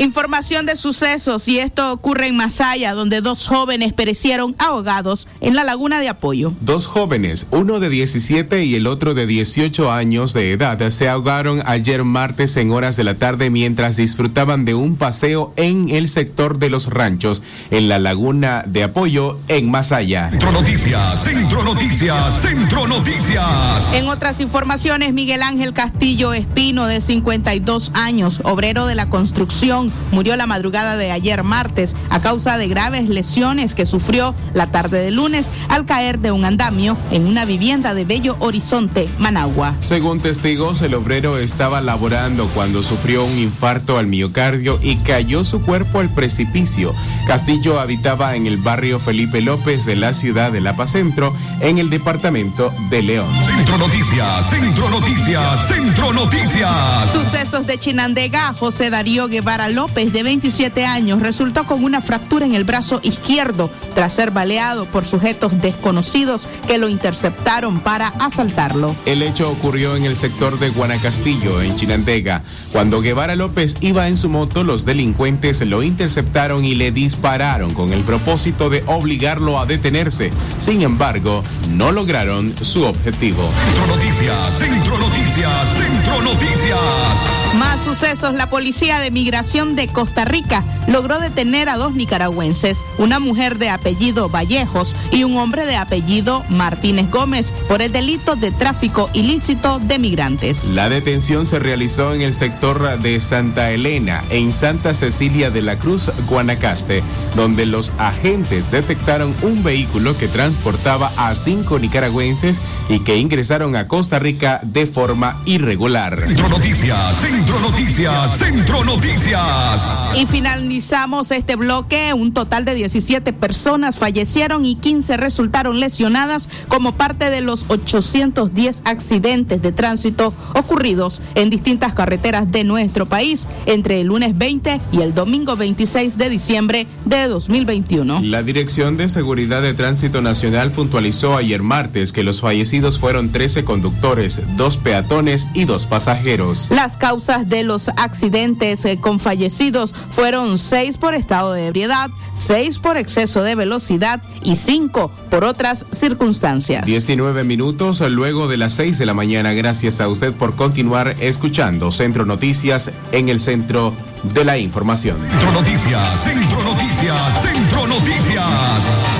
Información 0.00 0.64
de 0.64 0.76
sucesos 0.76 1.46
y 1.46 1.58
esto 1.58 1.92
ocurre 1.92 2.28
en 2.28 2.34
Masaya, 2.34 2.94
donde 2.94 3.20
dos 3.20 3.46
jóvenes 3.46 3.92
perecieron 3.92 4.56
ahogados 4.58 5.28
en 5.42 5.54
la 5.54 5.62
laguna 5.62 6.00
de 6.00 6.08
Apoyo. 6.08 6.54
Dos 6.62 6.86
jóvenes, 6.86 7.46
uno 7.50 7.80
de 7.80 7.90
17 7.90 8.64
y 8.64 8.76
el 8.76 8.86
otro 8.86 9.12
de 9.12 9.26
18 9.26 9.92
años 9.92 10.32
de 10.32 10.52
edad, 10.52 10.88
se 10.88 11.10
ahogaron 11.10 11.62
ayer 11.66 12.02
martes 12.02 12.56
en 12.56 12.70
horas 12.70 12.96
de 12.96 13.04
la 13.04 13.16
tarde 13.16 13.50
mientras 13.50 13.98
disfrutaban 13.98 14.64
de 14.64 14.72
un 14.72 14.96
paseo 14.96 15.52
en 15.56 15.90
el 15.90 16.08
sector 16.08 16.58
de 16.58 16.70
los 16.70 16.86
ranchos, 16.86 17.42
en 17.70 17.90
la 17.90 17.98
laguna 17.98 18.64
de 18.66 18.84
Apoyo, 18.84 19.38
en 19.48 19.70
Masaya. 19.70 20.30
Centro 20.30 20.50
Noticias, 20.50 21.22
Centro 21.22 21.62
Noticias, 21.62 22.40
Centro 22.40 22.88
Noticias. 22.88 23.90
En 23.92 24.08
otras 24.08 24.40
informaciones, 24.40 25.12
Miguel 25.12 25.42
Ángel 25.42 25.74
Castillo 25.74 26.32
Espino, 26.32 26.86
de 26.86 27.02
52 27.02 27.92
años, 27.92 28.40
obrero 28.44 28.86
de 28.86 28.94
la 28.94 29.10
construcción, 29.10 29.89
murió 30.10 30.36
la 30.36 30.46
madrugada 30.46 30.96
de 30.96 31.12
ayer 31.12 31.44
martes 31.44 31.94
a 32.10 32.20
causa 32.20 32.58
de 32.58 32.68
graves 32.68 33.08
lesiones 33.08 33.74
que 33.74 33.86
sufrió 33.86 34.34
la 34.54 34.66
tarde 34.66 35.00
de 35.00 35.10
lunes 35.10 35.46
al 35.68 35.86
caer 35.86 36.18
de 36.18 36.32
un 36.32 36.44
andamio 36.44 36.96
en 37.10 37.26
una 37.26 37.44
vivienda 37.44 37.94
de 37.94 38.04
Bello 38.04 38.36
Horizonte, 38.40 39.08
Managua. 39.18 39.74
Según 39.80 40.20
testigos, 40.20 40.82
el 40.82 40.94
obrero 40.94 41.38
estaba 41.38 41.80
laborando 41.80 42.48
cuando 42.48 42.82
sufrió 42.82 43.24
un 43.24 43.38
infarto 43.38 43.96
al 43.96 44.06
miocardio 44.06 44.78
y 44.82 44.96
cayó 44.96 45.44
su 45.44 45.62
cuerpo 45.62 46.00
al 46.00 46.12
precipicio. 46.12 46.94
Castillo 47.26 47.78
habitaba 47.78 48.34
en 48.34 48.46
el 48.46 48.56
barrio 48.56 48.98
Felipe 48.98 49.40
López 49.40 49.86
de 49.86 49.96
la 49.96 50.14
ciudad 50.14 50.50
de 50.50 50.60
La 50.60 50.74
Centro, 50.86 51.34
en 51.60 51.78
el 51.78 51.90
departamento 51.90 52.72
de 52.90 53.02
León. 53.02 53.28
Centro 53.44 53.78
Noticias, 53.78 54.48
Centro 54.48 54.88
Noticias, 54.88 55.68
Centro 55.68 56.12
Noticias. 56.12 57.10
Sucesos 57.12 57.66
de 57.66 57.78
Chinandega, 57.78 58.54
José 58.54 58.90
Darío 58.90 59.28
Guevara 59.28 59.68
López, 59.70 60.12
de 60.12 60.22
27 60.22 60.84
años, 60.84 61.20
resultó 61.20 61.64
con 61.64 61.84
una 61.84 62.00
fractura 62.00 62.46
en 62.46 62.54
el 62.54 62.64
brazo 62.64 63.00
izquierdo 63.02 63.70
tras 63.94 64.12
ser 64.12 64.30
baleado 64.30 64.86
por 64.86 65.04
sujetos 65.04 65.60
desconocidos 65.60 66.48
que 66.66 66.78
lo 66.78 66.88
interceptaron 66.88 67.80
para 67.80 68.08
asaltarlo. 68.08 68.94
El 69.06 69.22
hecho 69.22 69.50
ocurrió 69.50 69.96
en 69.96 70.04
el 70.04 70.16
sector 70.16 70.58
de 70.58 70.70
Guanacastillo, 70.70 71.62
en 71.62 71.76
Chinandega. 71.76 72.42
Cuando 72.72 73.00
Guevara 73.00 73.36
López 73.36 73.76
iba 73.80 74.08
en 74.08 74.16
su 74.16 74.28
moto, 74.28 74.64
los 74.64 74.84
delincuentes 74.84 75.60
lo 75.62 75.82
interceptaron 75.82 76.64
y 76.64 76.74
le 76.74 76.92
dispararon 76.92 77.74
con 77.74 77.92
el 77.92 78.02
propósito 78.02 78.70
de 78.70 78.82
obligarlo 78.86 79.58
a 79.58 79.66
detenerse. 79.66 80.30
Sin 80.60 80.82
embargo, 80.82 81.42
no 81.72 81.92
lograron 81.92 82.54
su 82.56 82.84
objetivo. 82.84 83.50
Centro 83.64 83.96
Noticias, 83.96 84.58
Centro 84.58 84.98
Noticias, 84.98 85.76
Centro 85.76 86.22
Noticias. 86.22 87.39
Más 87.58 87.80
sucesos, 87.82 88.34
la 88.34 88.48
Policía 88.48 89.00
de 89.00 89.10
Migración 89.10 89.74
de 89.74 89.88
Costa 89.88 90.24
Rica 90.24 90.64
logró 90.86 91.18
detener 91.18 91.68
a 91.68 91.76
dos 91.76 91.94
nicaragüenses, 91.94 92.84
una 92.98 93.18
mujer 93.18 93.58
de 93.58 93.70
apellido 93.70 94.28
Vallejos 94.28 94.94
y 95.10 95.24
un 95.24 95.36
hombre 95.36 95.66
de 95.66 95.76
apellido 95.76 96.44
Martínez 96.48 97.10
Gómez, 97.10 97.52
por 97.68 97.82
el 97.82 97.92
delito 97.92 98.36
de 98.36 98.50
tráfico 98.52 99.10
ilícito 99.12 99.78
de 99.80 99.98
migrantes. 99.98 100.66
La 100.66 100.88
detención 100.88 101.44
se 101.44 101.58
realizó 101.58 102.14
en 102.14 102.22
el 102.22 102.34
sector 102.34 102.98
de 103.00 103.20
Santa 103.20 103.70
Elena, 103.70 104.22
en 104.30 104.52
Santa 104.52 104.94
Cecilia 104.94 105.50
de 105.50 105.62
la 105.62 105.78
Cruz, 105.78 106.10
Guanacaste, 106.28 107.02
donde 107.34 107.66
los 107.66 107.92
agentes 107.98 108.70
detectaron 108.70 109.34
un 109.42 109.62
vehículo 109.62 110.16
que 110.16 110.28
transportaba 110.28 111.10
a 111.16 111.34
cinco 111.34 111.78
nicaragüenses 111.78 112.60
y 112.88 113.00
que 113.00 113.16
ingresaron 113.16 113.76
a 113.76 113.88
Costa 113.88 114.18
Rica 114.18 114.60
de 114.62 114.86
forma 114.86 115.40
irregular. 115.46 116.28
Noticias, 116.48 117.22
Centro 117.40 117.60
Noticias, 117.60 118.38
Centro 118.38 118.84
Noticias. 118.84 119.86
Y 120.14 120.26
finalizamos 120.26 121.30
este 121.30 121.56
bloque. 121.56 122.12
Un 122.12 122.34
total 122.34 122.66
de 122.66 122.74
17 122.74 123.32
personas 123.32 123.96
fallecieron 123.96 124.66
y 124.66 124.74
15 124.74 125.16
resultaron 125.16 125.80
lesionadas 125.80 126.50
como 126.68 126.92
parte 126.92 127.30
de 127.30 127.40
los 127.40 127.64
810 127.68 128.82
accidentes 128.84 129.62
de 129.62 129.72
tránsito 129.72 130.34
ocurridos 130.54 131.22
en 131.34 131.48
distintas 131.48 131.94
carreteras 131.94 132.52
de 132.52 132.62
nuestro 132.62 133.06
país 133.06 133.46
entre 133.64 134.02
el 134.02 134.08
lunes 134.08 134.36
20 134.36 134.78
y 134.92 135.00
el 135.00 135.14
domingo 135.14 135.56
26 135.56 136.18
de 136.18 136.28
diciembre 136.28 136.86
de 137.06 137.26
2021. 137.26 138.20
La 138.22 138.42
Dirección 138.42 138.98
de 138.98 139.08
Seguridad 139.08 139.62
de 139.62 139.72
Tránsito 139.72 140.20
Nacional 140.20 140.72
puntualizó 140.72 141.38
ayer 141.38 141.62
martes 141.62 142.12
que 142.12 142.22
los 142.22 142.42
fallecidos 142.42 142.98
fueron 142.98 143.30
13 143.30 143.64
conductores, 143.64 144.42
dos 144.58 144.76
peatones 144.76 145.48
y 145.54 145.64
dos 145.64 145.86
pasajeros. 145.86 146.68
Las 146.70 146.98
causas 146.98 147.29
de 147.38 147.62
los 147.62 147.88
accidentes 147.90 148.84
eh, 148.84 148.98
con 149.00 149.20
fallecidos 149.20 149.94
fueron 150.10 150.58
seis 150.58 150.96
por 150.96 151.14
estado 151.14 151.52
de 151.52 151.68
ebriedad, 151.68 152.10
seis 152.34 152.78
por 152.78 152.96
exceso 152.96 153.42
de 153.44 153.54
velocidad 153.54 154.20
y 154.42 154.56
cinco 154.56 155.12
por 155.30 155.44
otras 155.44 155.86
circunstancias. 155.92 156.84
19 156.84 157.44
minutos 157.44 158.00
luego 158.00 158.48
de 158.48 158.56
las 158.56 158.72
6 158.72 158.98
de 158.98 159.06
la 159.06 159.14
mañana. 159.14 159.52
Gracias 159.52 160.00
a 160.00 160.08
usted 160.08 160.32
por 160.32 160.56
continuar 160.56 161.14
escuchando 161.20 161.92
Centro 161.92 162.26
Noticias 162.26 162.90
en 163.12 163.28
el 163.28 163.40
centro 163.40 163.94
de 164.22 164.44
la 164.44 164.58
información. 164.58 165.16
Centro 165.30 165.52
Noticias, 165.52 166.20
Centro 166.20 166.62
Noticias, 166.64 167.42
Centro 167.42 167.86
Noticias. 167.86 169.19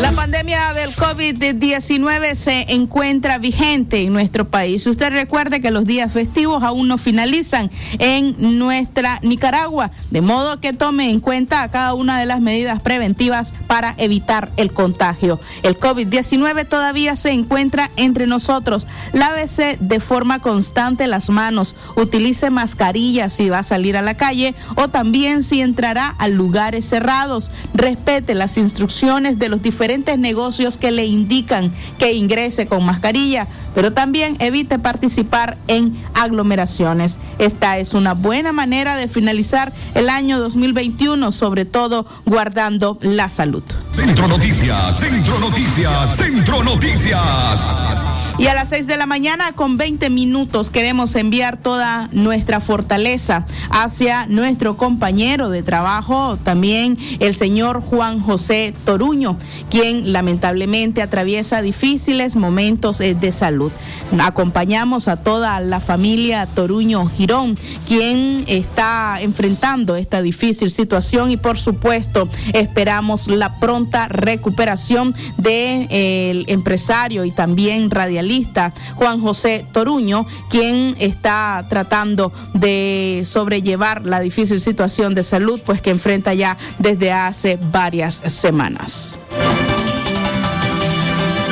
La 0.00 0.12
pandemia 0.12 0.74
del 0.74 0.94
COVID-19 0.94 2.34
se 2.34 2.66
encuentra 2.74 3.38
vigente 3.38 4.02
en 4.02 4.12
nuestro 4.12 4.46
país. 4.46 4.86
Usted 4.86 5.10
recuerde 5.10 5.62
que 5.62 5.70
los 5.70 5.86
días 5.86 6.12
festivos 6.12 6.62
aún 6.62 6.86
no 6.86 6.98
finalizan 6.98 7.70
en 7.98 8.58
nuestra 8.58 9.18
Nicaragua, 9.22 9.90
de 10.10 10.20
modo 10.20 10.60
que 10.60 10.74
tome 10.74 11.08
en 11.08 11.20
cuenta 11.20 11.66
cada 11.70 11.94
una 11.94 12.20
de 12.20 12.26
las 12.26 12.42
medidas 12.42 12.80
preventivas 12.80 13.54
para 13.66 13.94
evitar 13.96 14.50
el 14.58 14.70
contagio. 14.70 15.40
El 15.62 15.80
COVID-19 15.80 16.68
todavía 16.68 17.16
se 17.16 17.30
encuentra 17.30 17.90
entre 17.96 18.26
nosotros. 18.26 18.86
Lávese 19.14 19.78
de 19.80 19.98
forma 19.98 20.40
constante 20.40 21.06
las 21.06 21.30
manos, 21.30 21.74
utilice 21.96 22.50
mascarilla 22.50 23.30
si 23.30 23.48
va 23.48 23.60
a 23.60 23.62
salir 23.62 23.96
a 23.96 24.02
la 24.02 24.14
calle 24.14 24.54
o 24.74 24.88
también 24.88 25.42
si 25.42 25.62
entrará 25.62 26.08
a 26.08 26.28
lugares 26.28 26.86
cerrados. 26.86 27.50
Respete 27.72 28.34
las 28.34 28.58
instrucciones 28.58 29.38
de 29.38 29.48
los 29.48 29.62
diferentes 29.62 29.85
negocios 30.18 30.78
que 30.78 30.90
le 30.90 31.06
indican 31.06 31.72
que 31.98 32.12
ingrese 32.12 32.66
con 32.66 32.84
mascarilla, 32.84 33.46
pero 33.76 33.92
también 33.92 34.38
evite 34.40 34.78
participar 34.78 35.58
en 35.68 35.94
aglomeraciones. 36.14 37.18
Esta 37.38 37.76
es 37.76 37.92
una 37.92 38.14
buena 38.14 38.50
manera 38.50 38.96
de 38.96 39.06
finalizar 39.06 39.70
el 39.94 40.08
año 40.08 40.40
2021, 40.40 41.30
sobre 41.30 41.66
todo 41.66 42.06
guardando 42.24 42.96
la 43.02 43.28
salud. 43.28 43.62
Centro 43.92 44.28
Noticias, 44.28 44.98
Centro 44.98 45.38
Noticias, 45.40 46.16
Centro 46.16 46.64
Noticias. 46.64 47.66
Y 48.38 48.46
a 48.46 48.54
las 48.54 48.70
6 48.70 48.86
de 48.86 48.96
la 48.96 49.06
mañana 49.06 49.52
con 49.52 49.76
20 49.76 50.08
minutos 50.10 50.70
queremos 50.70 51.14
enviar 51.14 51.56
toda 51.56 52.08
nuestra 52.12 52.60
fortaleza 52.60 53.46
hacia 53.70 54.26
nuestro 54.26 54.76
compañero 54.76 55.50
de 55.50 55.62
trabajo, 55.62 56.38
también 56.42 56.98
el 57.20 57.34
señor 57.34 57.82
Juan 57.82 58.20
José 58.20 58.74
Toruño, 58.84 59.38
quien 59.70 60.12
lamentablemente 60.12 61.02
atraviesa 61.02 61.60
difíciles 61.60 62.36
momentos 62.36 63.00
eh, 63.00 63.14
de 63.14 63.32
salud. 63.32 63.65
Acompañamos 64.18 65.08
a 65.08 65.16
toda 65.16 65.60
la 65.60 65.80
familia 65.80 66.46
Toruño 66.46 67.06
Girón, 67.06 67.58
quien 67.86 68.44
está 68.46 69.18
enfrentando 69.20 69.96
esta 69.96 70.22
difícil 70.22 70.70
situación 70.70 71.30
y 71.30 71.36
por 71.36 71.58
supuesto 71.58 72.28
esperamos 72.52 73.28
la 73.28 73.58
pronta 73.58 74.08
recuperación 74.08 75.14
del 75.36 76.44
empresario 76.48 77.24
y 77.24 77.30
también 77.30 77.90
radialista 77.90 78.72
Juan 78.94 79.20
José 79.20 79.66
Toruño, 79.72 80.26
quien 80.50 80.94
está 80.98 81.66
tratando 81.68 82.32
de 82.54 83.22
sobrellevar 83.24 84.04
la 84.06 84.20
difícil 84.20 84.60
situación 84.60 85.14
de 85.14 85.22
salud 85.22 85.60
pues 85.64 85.82
que 85.82 85.90
enfrenta 85.90 86.34
ya 86.34 86.56
desde 86.78 87.12
hace 87.12 87.58
varias 87.72 88.22
semanas. 88.26 89.18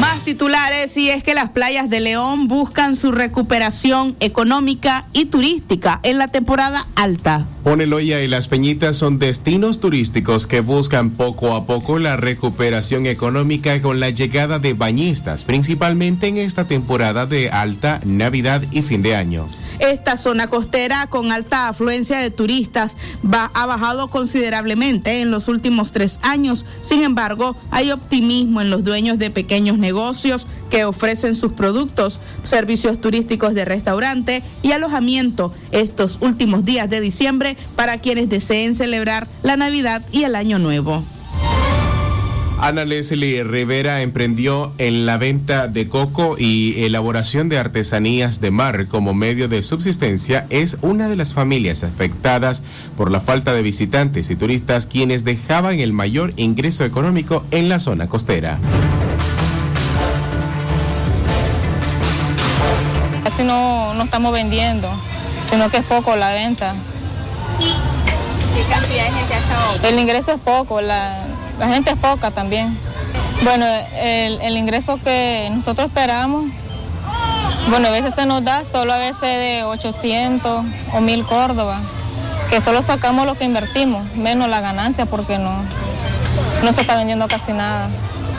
Más 0.00 0.20
titulares 0.24 0.92
sí, 0.92 1.08
es 1.08 1.22
que 1.22 1.32
las 1.32 1.48
playas 1.48 1.88
de 1.88 2.00
León 2.00 2.48
buscan 2.48 2.96
su 2.96 3.12
recuperación 3.12 4.14
económica 4.20 5.06
y 5.14 5.24
turística 5.24 6.00
en 6.02 6.18
la 6.18 6.28
temporada 6.28 6.86
alta. 6.96 7.46
Poneloya 7.64 8.20
y 8.20 8.28
Las 8.28 8.46
Peñitas 8.46 8.96
son 8.96 9.18
destinos 9.18 9.80
turísticos 9.80 10.46
que 10.46 10.60
buscan 10.60 11.10
poco 11.10 11.56
a 11.56 11.66
poco 11.66 11.98
la 11.98 12.16
recuperación 12.16 13.06
económica 13.06 13.80
con 13.80 13.98
la 13.98 14.10
llegada 14.10 14.58
de 14.58 14.74
bañistas, 14.74 15.44
principalmente 15.44 16.28
en 16.28 16.36
esta 16.36 16.66
temporada 16.66 17.26
de 17.26 17.50
alta, 17.50 18.00
Navidad 18.04 18.62
y 18.70 18.82
fin 18.82 19.02
de 19.02 19.16
año. 19.16 19.48
Esta 19.78 20.16
zona 20.16 20.46
costera 20.46 21.06
con 21.06 21.32
alta 21.32 21.68
afluencia 21.68 22.18
de 22.18 22.30
turistas 22.30 22.96
va, 23.22 23.50
ha 23.52 23.66
bajado 23.66 24.08
considerablemente 24.08 25.20
en 25.20 25.30
los 25.30 25.48
últimos 25.48 25.92
tres 25.92 26.18
años. 26.22 26.64
Sin 26.80 27.02
embargo, 27.02 27.56
hay 27.70 27.90
optimismo 27.90 28.62
en 28.62 28.70
los 28.70 28.84
dueños 28.84 29.18
de 29.18 29.30
pequeños 29.30 29.76
negocios 29.76 29.85
que 30.70 30.84
ofrecen 30.84 31.34
sus 31.34 31.52
productos, 31.52 32.20
servicios 32.44 33.00
turísticos 33.00 33.54
de 33.54 33.64
restaurante 33.64 34.42
y 34.62 34.72
alojamiento 34.72 35.52
estos 35.72 36.18
últimos 36.20 36.64
días 36.64 36.90
de 36.90 37.00
diciembre 37.00 37.56
para 37.76 37.98
quienes 37.98 38.28
deseen 38.28 38.74
celebrar 38.74 39.26
la 39.42 39.56
Navidad 39.56 40.02
y 40.12 40.24
el 40.24 40.34
Año 40.34 40.58
Nuevo. 40.58 41.04
Ana 42.58 42.86
Leslie 42.86 43.44
Rivera 43.44 44.00
emprendió 44.00 44.72
en 44.78 45.04
la 45.04 45.18
venta 45.18 45.68
de 45.68 45.88
coco 45.88 46.36
y 46.38 46.84
elaboración 46.84 47.50
de 47.50 47.58
artesanías 47.58 48.40
de 48.40 48.50
mar 48.50 48.86
como 48.88 49.12
medio 49.12 49.46
de 49.48 49.62
subsistencia. 49.62 50.46
Es 50.48 50.78
una 50.80 51.08
de 51.08 51.16
las 51.16 51.34
familias 51.34 51.84
afectadas 51.84 52.62
por 52.96 53.10
la 53.10 53.20
falta 53.20 53.52
de 53.52 53.60
visitantes 53.60 54.30
y 54.30 54.36
turistas 54.36 54.86
quienes 54.86 55.22
dejaban 55.24 55.80
el 55.80 55.92
mayor 55.92 56.32
ingreso 56.36 56.84
económico 56.84 57.44
en 57.50 57.68
la 57.68 57.78
zona 57.78 58.08
costera. 58.08 58.58
Casi 63.36 63.46
no, 63.46 63.92
no 63.92 64.04
estamos 64.04 64.32
vendiendo, 64.32 64.88
sino 65.46 65.68
que 65.68 65.76
es 65.76 65.84
poco 65.84 66.16
la 66.16 66.32
venta. 66.32 66.74
¿Qué 67.58 68.62
cantidad 68.62 69.04
de 69.04 69.12
gente 69.12 69.34
ha 69.34 69.38
estado? 69.38 69.88
El 69.88 69.98
ingreso 69.98 70.32
es 70.32 70.40
poco, 70.40 70.80
la, 70.80 71.18
la 71.58 71.68
gente 71.68 71.90
es 71.90 71.96
poca 71.98 72.30
también. 72.30 72.74
Bueno, 73.44 73.66
el, 74.00 74.40
el 74.40 74.56
ingreso 74.56 74.98
que 75.04 75.50
nosotros 75.54 75.88
esperamos, 75.88 76.44
bueno, 77.68 77.88
a 77.88 77.90
veces 77.90 78.14
se 78.14 78.24
nos 78.24 78.42
da 78.42 78.64
solo 78.64 78.94
a 78.94 78.96
veces 78.96 79.20
de 79.20 79.64
800 79.64 80.64
o 80.94 81.00
1000 81.02 81.26
Córdoba, 81.26 81.78
que 82.48 82.62
solo 82.62 82.80
sacamos 82.80 83.26
lo 83.26 83.34
que 83.34 83.44
invertimos, 83.44 84.02
menos 84.14 84.48
la 84.48 84.62
ganancia 84.62 85.04
porque 85.04 85.36
no, 85.36 85.58
no 86.64 86.72
se 86.72 86.80
está 86.80 86.96
vendiendo 86.96 87.28
casi 87.28 87.52
nada. 87.52 87.90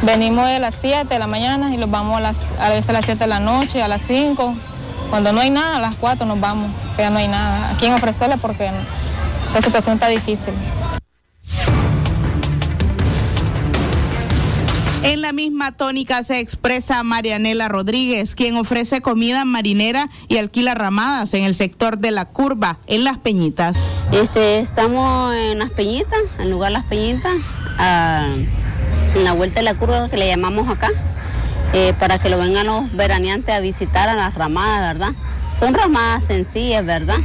Venimos 0.01 0.47
de 0.47 0.57
las 0.57 0.73
7 0.73 1.07
de 1.07 1.19
la 1.19 1.27
mañana 1.27 1.71
y 1.71 1.77
los 1.77 1.91
vamos 1.91 2.17
a, 2.17 2.21
las, 2.21 2.47
a 2.59 2.69
veces 2.69 2.89
a 2.89 2.93
las 2.93 3.05
7 3.05 3.19
de 3.19 3.27
la 3.27 3.39
noche, 3.39 3.83
a 3.83 3.87
las 3.87 4.01
5. 4.01 4.55
Cuando 5.09 5.31
no 5.33 5.39
hay 5.41 5.49
nada, 5.49 5.77
a 5.77 5.79
las 5.79 5.95
4 5.95 6.25
nos 6.25 6.39
vamos, 6.39 6.69
que 6.95 7.01
ya 7.03 7.09
no 7.09 7.17
hay 7.19 7.27
nada. 7.27 7.71
¿A 7.71 7.77
quién 7.77 7.93
ofrecerle? 7.93 8.37
Porque 8.37 8.69
la 9.53 9.61
situación 9.61 9.95
está 9.95 10.07
difícil. 10.09 10.53
En 15.03 15.21
la 15.21 15.31
misma 15.31 15.71
tónica 15.71 16.21
se 16.23 16.39
expresa 16.39 17.01
Marianela 17.03 17.69
Rodríguez, 17.69 18.35
quien 18.35 18.57
ofrece 18.57 18.99
comida 19.01 19.45
marinera 19.45 20.09
y 20.27 20.37
alquila 20.37 20.73
ramadas 20.75 21.33
en 21.33 21.43
el 21.43 21.55
sector 21.55 21.97
de 21.99 22.11
la 22.11 22.25
curva, 22.25 22.77
en 22.87 23.05
Las 23.05 23.17
Peñitas. 23.17 23.77
Este, 24.11 24.59
estamos 24.59 25.33
en 25.33 25.59
Las 25.59 25.69
Peñitas, 25.69 26.19
en 26.39 26.51
lugar 26.51 26.73
Las 26.73 26.83
Peñitas, 26.85 27.33
a- 27.77 28.27
en 29.15 29.23
la 29.23 29.31
vuelta 29.31 29.61
de 29.61 29.63
la 29.63 29.75
curva 29.75 30.09
que 30.09 30.17
le 30.17 30.27
llamamos 30.27 30.67
acá, 30.67 30.89
eh, 31.79 31.93
para 31.99 32.17
que 32.17 32.29
lo 32.29 32.37
vengan 32.39 32.65
los 32.65 32.91
veraneantes 32.95 33.53
a 33.53 33.59
visitar 33.59 34.09
a 34.09 34.15
las 34.15 34.33
ramadas, 34.33 34.93
¿verdad? 34.93 35.11
Son 35.59 35.73
ramadas 35.75 36.23
sencillas, 36.23 36.83
¿verdad? 36.85 37.17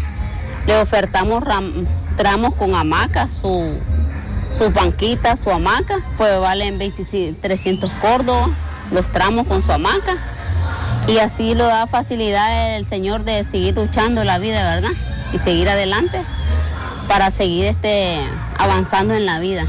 Le 0.66 0.76
ofertamos 0.76 1.42
ram- 1.42 1.86
tramos 2.18 2.54
con 2.54 2.74
hamaca, 2.74 3.28
su, 3.28 3.70
sus 4.56 4.72
banquitas, 4.74 5.40
su 5.40 5.50
hamaca, 5.50 6.00
pues 6.18 6.38
valen 6.38 6.78
25 6.78 7.38
300 7.40 7.90
córdobas, 8.00 8.50
los 8.92 9.08
tramos 9.08 9.46
con 9.46 9.62
su 9.62 9.72
hamaca. 9.72 10.16
Y 11.08 11.18
así 11.18 11.54
lo 11.54 11.64
da 11.66 11.86
facilidad 11.86 12.76
el 12.76 12.86
Señor 12.88 13.24
de 13.24 13.42
seguir 13.44 13.74
luchando 13.74 14.22
la 14.24 14.38
vida, 14.38 14.74
¿verdad? 14.74 14.92
Y 15.32 15.38
seguir 15.38 15.68
adelante 15.68 16.22
para 17.08 17.30
seguir 17.30 17.64
este, 17.66 18.18
avanzando 18.58 19.14
en 19.14 19.24
la 19.26 19.38
vida. 19.40 19.64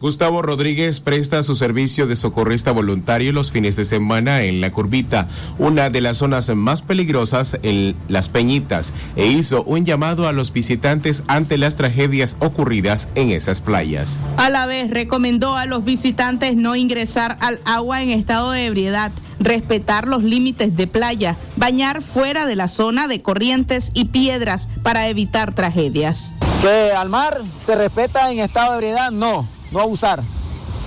Gustavo 0.00 0.40
Rodríguez 0.40 0.98
presta 0.98 1.42
su 1.42 1.54
servicio 1.54 2.06
de 2.06 2.16
socorrista 2.16 2.72
voluntario 2.72 3.32
los 3.32 3.50
fines 3.50 3.76
de 3.76 3.84
semana 3.84 4.44
en 4.44 4.62
La 4.62 4.72
Curvita, 4.72 5.28
una 5.58 5.90
de 5.90 6.00
las 6.00 6.16
zonas 6.16 6.48
más 6.56 6.80
peligrosas 6.80 7.58
en 7.62 7.94
Las 8.08 8.30
Peñitas, 8.30 8.94
e 9.14 9.26
hizo 9.26 9.62
un 9.64 9.84
llamado 9.84 10.26
a 10.26 10.32
los 10.32 10.54
visitantes 10.54 11.22
ante 11.26 11.58
las 11.58 11.76
tragedias 11.76 12.38
ocurridas 12.40 13.08
en 13.14 13.30
esas 13.30 13.60
playas. 13.60 14.16
A 14.38 14.48
la 14.48 14.64
vez 14.64 14.88
recomendó 14.88 15.54
a 15.54 15.66
los 15.66 15.84
visitantes 15.84 16.56
no 16.56 16.76
ingresar 16.76 17.36
al 17.42 17.60
agua 17.66 18.02
en 18.02 18.08
estado 18.08 18.52
de 18.52 18.64
ebriedad, 18.64 19.12
respetar 19.38 20.08
los 20.08 20.22
límites 20.22 20.74
de 20.76 20.86
playa, 20.86 21.36
bañar 21.56 22.00
fuera 22.00 22.46
de 22.46 22.56
la 22.56 22.68
zona 22.68 23.06
de 23.06 23.20
corrientes 23.20 23.90
y 23.92 24.06
piedras 24.06 24.70
para 24.82 25.08
evitar 25.08 25.54
tragedias. 25.54 26.32
Que 26.62 26.92
al 26.92 27.10
mar 27.10 27.42
se 27.66 27.74
respeta 27.74 28.32
en 28.32 28.38
estado 28.38 28.72
de 28.72 28.78
ebriedad, 28.78 29.10
no, 29.10 29.46
no 29.70 29.80
abusar. 29.80 30.20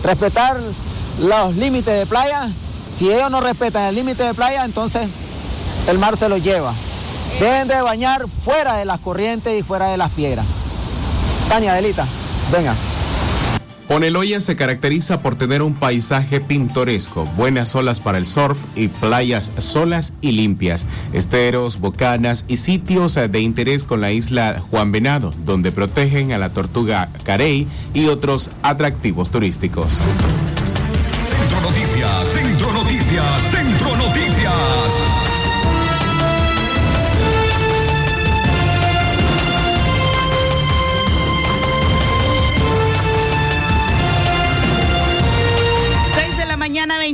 Respetar 0.04 0.60
los 1.22 1.56
límites 1.56 1.98
de 1.98 2.06
playa. 2.06 2.50
Si 2.92 3.12
ellos 3.12 3.32
no 3.32 3.42
respetan 3.42 3.84
el 3.84 3.96
límite 3.96 4.24
de 4.24 4.34
playa, 4.34 4.66
entonces 4.66 5.08
el 5.88 5.98
mar 5.98 6.18
se 6.18 6.30
los 6.30 6.44
lleva. 6.44 6.74
Deben 7.40 7.68
de 7.68 7.82
bañar 7.82 8.26
fuera 8.44 8.78
de 8.78 8.86
las 8.86 9.00
corrientes 9.00 9.60
y 9.60 9.64
fuera 9.64 9.88
de 9.88 9.98
las 9.98 10.12
piedras. 10.12 10.46
Tania, 11.50 11.74
Adelita, 11.74 12.06
venga. 12.52 12.76
Poneloya 13.94 14.40
se 14.40 14.56
caracteriza 14.56 15.22
por 15.22 15.36
tener 15.36 15.62
un 15.62 15.76
paisaje 15.76 16.42
pintoresco, 16.42 17.26
buenas 17.38 17.76
olas 17.76 18.00
para 18.00 18.18
el 18.18 18.26
surf 18.26 18.66
y 18.76 18.88
playas 18.88 19.52
solas 19.60 20.14
y 20.20 20.32
limpias, 20.32 20.88
esteros, 21.14 21.80
bocanas 21.80 22.44
y 22.48 22.58
sitios 22.58 23.14
de 23.14 23.40
interés 23.40 23.84
con 23.84 24.02
la 24.02 24.12
isla 24.12 24.64
Juan 24.72 24.92
Venado, 24.92 25.32
donde 25.46 25.72
protegen 25.72 26.32
a 26.32 26.40
la 26.40 26.50
tortuga 26.50 27.08
carey 27.24 27.68
y 27.94 28.08
otros 28.08 28.50
atractivos 28.64 29.30
turísticos. 29.30 30.00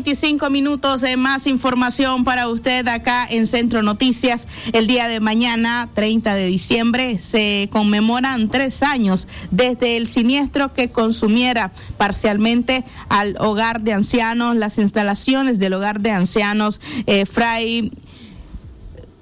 25 0.09 0.49
minutos 0.49 1.01
de 1.01 1.17
más 1.17 1.45
información 1.45 2.23
para 2.23 2.47
usted 2.47 2.87
acá 2.87 3.27
en 3.29 3.45
Centro 3.45 3.83
Noticias. 3.83 4.47
El 4.73 4.87
día 4.87 5.07
de 5.07 5.19
mañana, 5.19 5.87
30 5.93 6.33
de 6.33 6.47
diciembre, 6.47 7.19
se 7.19 7.69
conmemoran 7.71 8.49
tres 8.49 8.81
años 8.81 9.27
desde 9.51 9.97
el 9.97 10.07
siniestro 10.07 10.73
que 10.73 10.89
consumiera 10.89 11.71
parcialmente 11.99 12.83
al 13.07 13.37
hogar 13.37 13.81
de 13.81 13.93
ancianos, 13.93 14.55
las 14.55 14.79
instalaciones 14.79 15.59
del 15.59 15.73
hogar 15.73 16.01
de 16.01 16.09
ancianos 16.09 16.81
eh, 17.05 17.27
Fray. 17.27 17.91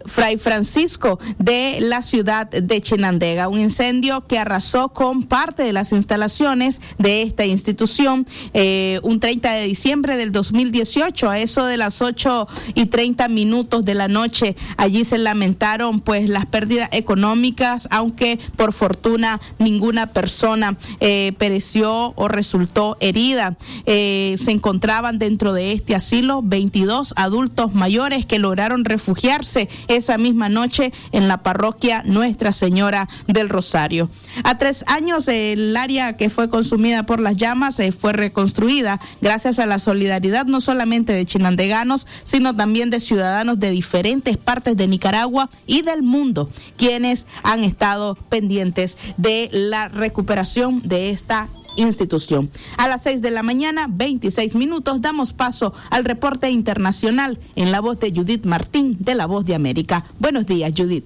Fray 0.07 0.37
Francisco 0.37 1.19
de 1.37 1.79
la 1.81 2.01
ciudad 2.01 2.47
de 2.49 2.81
Chinandega. 2.81 3.47
Un 3.47 3.59
incendio 3.59 4.25
que 4.25 4.39
arrasó 4.39 4.89
con 4.89 5.23
parte 5.23 5.63
de 5.63 5.73
las 5.73 5.91
instalaciones 5.91 6.81
de 6.97 7.21
esta 7.21 7.45
institución 7.45 8.25
eh, 8.53 8.99
un 9.03 9.19
30 9.19 9.51
de 9.51 9.67
diciembre 9.67 10.17
del 10.17 10.31
2018, 10.31 11.29
a 11.29 11.39
eso 11.39 11.65
de 11.65 11.77
las 11.77 12.01
8 12.01 12.47
y 12.73 12.87
30 12.87 13.27
minutos 13.27 13.85
de 13.85 13.93
la 13.93 14.07
noche. 14.07 14.55
Allí 14.77 15.05
se 15.05 15.17
lamentaron 15.17 15.99
pues 15.99 16.29
las 16.29 16.45
pérdidas 16.45 16.89
económicas, 16.91 17.87
aunque 17.91 18.39
por 18.55 18.73
fortuna 18.73 19.39
ninguna 19.59 20.07
persona 20.07 20.77
eh, 20.99 21.33
pereció 21.37 22.13
o 22.15 22.27
resultó 22.27 22.97
herida. 22.99 23.57
Eh, 23.85 24.35
se 24.43 24.51
encontraban 24.51 25.19
dentro 25.19 25.53
de 25.53 25.73
este 25.73 25.95
asilo 25.95 26.41
22 26.43 27.13
adultos 27.15 27.73
mayores 27.73 28.25
que 28.25 28.39
lograron 28.39 28.85
refugiarse 28.85 29.69
esa 29.97 30.17
misma 30.17 30.49
noche 30.49 30.93
en 31.11 31.27
la 31.27 31.43
parroquia 31.43 32.03
Nuestra 32.05 32.51
Señora 32.51 33.09
del 33.27 33.49
Rosario. 33.49 34.09
A 34.43 34.57
tres 34.57 34.83
años 34.87 35.27
el 35.27 35.75
área 35.75 36.15
que 36.15 36.29
fue 36.29 36.49
consumida 36.49 37.03
por 37.03 37.19
las 37.19 37.37
llamas 37.37 37.79
eh, 37.79 37.91
fue 37.91 38.13
reconstruida 38.13 38.99
gracias 39.21 39.59
a 39.59 39.65
la 39.65 39.79
solidaridad 39.79 40.45
no 40.45 40.61
solamente 40.61 41.13
de 41.13 41.25
chinandeganos, 41.25 42.07
sino 42.23 42.55
también 42.55 42.89
de 42.89 42.99
ciudadanos 42.99 43.59
de 43.59 43.71
diferentes 43.71 44.37
partes 44.37 44.77
de 44.77 44.87
Nicaragua 44.87 45.49
y 45.65 45.81
del 45.81 46.03
mundo, 46.03 46.49
quienes 46.77 47.27
han 47.43 47.63
estado 47.63 48.15
pendientes 48.15 48.97
de 49.17 49.49
la 49.51 49.89
recuperación 49.89 50.81
de 50.83 51.09
esta 51.09 51.47
institución. 51.77 52.51
A 52.77 52.87
las 52.87 53.03
6 53.03 53.21
de 53.21 53.31
la 53.31 53.43
mañana, 53.43 53.87
26 53.89 54.55
minutos, 54.55 55.01
damos 55.01 55.33
paso 55.33 55.73
al 55.89 56.05
reporte 56.05 56.49
internacional 56.49 57.39
en 57.55 57.71
la 57.71 57.79
voz 57.79 57.99
de 57.99 58.11
Judith 58.11 58.45
Martín 58.45 58.97
de 58.99 59.15
La 59.15 59.25
Voz 59.25 59.45
de 59.45 59.55
América. 59.55 60.05
Buenos 60.19 60.45
días, 60.45 60.73
Judith. 60.75 61.05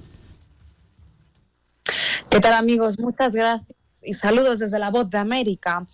¿Qué 2.29 2.39
tal 2.39 2.53
amigos? 2.53 2.97
Muchas 2.99 3.33
gracias 3.33 3.75
y 4.03 4.13
saludos 4.13 4.59
desde 4.59 4.79
la 4.79 4.89
voz 4.89 5.09
de 5.09 5.17
América. 5.17 5.85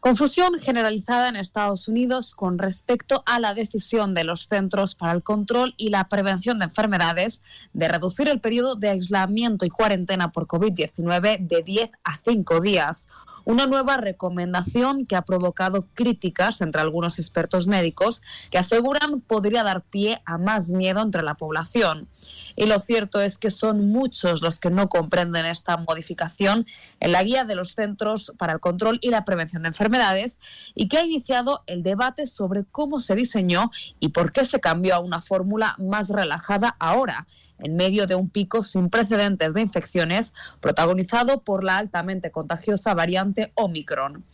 Confusión 0.00 0.58
generalizada 0.58 1.28
en 1.28 1.36
Estados 1.36 1.88
Unidos 1.88 2.34
con 2.34 2.58
respecto 2.58 3.22
a 3.26 3.38
la 3.38 3.54
decisión 3.54 4.14
de 4.14 4.24
los 4.24 4.46
Centros 4.46 4.94
para 4.94 5.12
el 5.12 5.22
Control 5.22 5.74
y 5.76 5.90
la 5.90 6.08
Prevención 6.08 6.58
de 6.58 6.66
Enfermedades 6.66 7.42
de 7.72 7.88
reducir 7.88 8.28
el 8.28 8.40
periodo 8.40 8.76
de 8.76 8.90
aislamiento 8.90 9.64
y 9.64 9.70
cuarentena 9.70 10.32
por 10.32 10.46
COVID-19 10.46 11.46
de 11.46 11.62
10 11.62 11.90
a 12.04 12.16
5 12.16 12.60
días 12.60 13.08
una 13.46 13.66
nueva 13.66 13.96
recomendación 13.96 15.06
que 15.06 15.14
ha 15.14 15.22
provocado 15.22 15.86
críticas 15.94 16.60
entre 16.60 16.80
algunos 16.80 17.20
expertos 17.20 17.68
médicos 17.68 18.20
que 18.50 18.58
aseguran 18.58 19.20
podría 19.20 19.62
dar 19.62 19.82
pie 19.82 20.20
a 20.26 20.36
más 20.36 20.70
miedo 20.70 21.00
entre 21.00 21.22
la 21.22 21.34
población. 21.36 22.08
Y 22.56 22.66
lo 22.66 22.80
cierto 22.80 23.20
es 23.20 23.38
que 23.38 23.52
son 23.52 23.88
muchos 23.88 24.42
los 24.42 24.58
que 24.58 24.70
no 24.70 24.88
comprenden 24.88 25.46
esta 25.46 25.76
modificación 25.76 26.66
en 26.98 27.12
la 27.12 27.22
guía 27.22 27.44
de 27.44 27.54
los 27.54 27.74
Centros 27.74 28.32
para 28.36 28.52
el 28.52 28.60
Control 28.60 28.98
y 29.00 29.10
la 29.10 29.24
Prevención 29.24 29.62
de 29.62 29.68
Enfermedades 29.68 30.40
y 30.74 30.88
que 30.88 30.98
ha 30.98 31.04
iniciado 31.04 31.62
el 31.68 31.84
debate 31.84 32.26
sobre 32.26 32.64
cómo 32.64 32.98
se 32.98 33.14
diseñó 33.14 33.70
y 34.00 34.08
por 34.08 34.32
qué 34.32 34.44
se 34.44 34.58
cambió 34.58 34.96
a 34.96 34.98
una 34.98 35.20
fórmula 35.20 35.76
más 35.78 36.10
relajada 36.10 36.74
ahora 36.80 37.28
en 37.58 37.76
medio 37.76 38.06
de 38.06 38.14
un 38.14 38.28
pico 38.28 38.62
sin 38.62 38.90
precedentes 38.90 39.54
de 39.54 39.60
infecciones 39.60 40.34
protagonizado 40.60 41.42
por 41.42 41.64
la 41.64 41.78
altamente 41.78 42.30
contagiosa 42.30 42.94
variante 42.94 43.52
Omicron. 43.54 44.24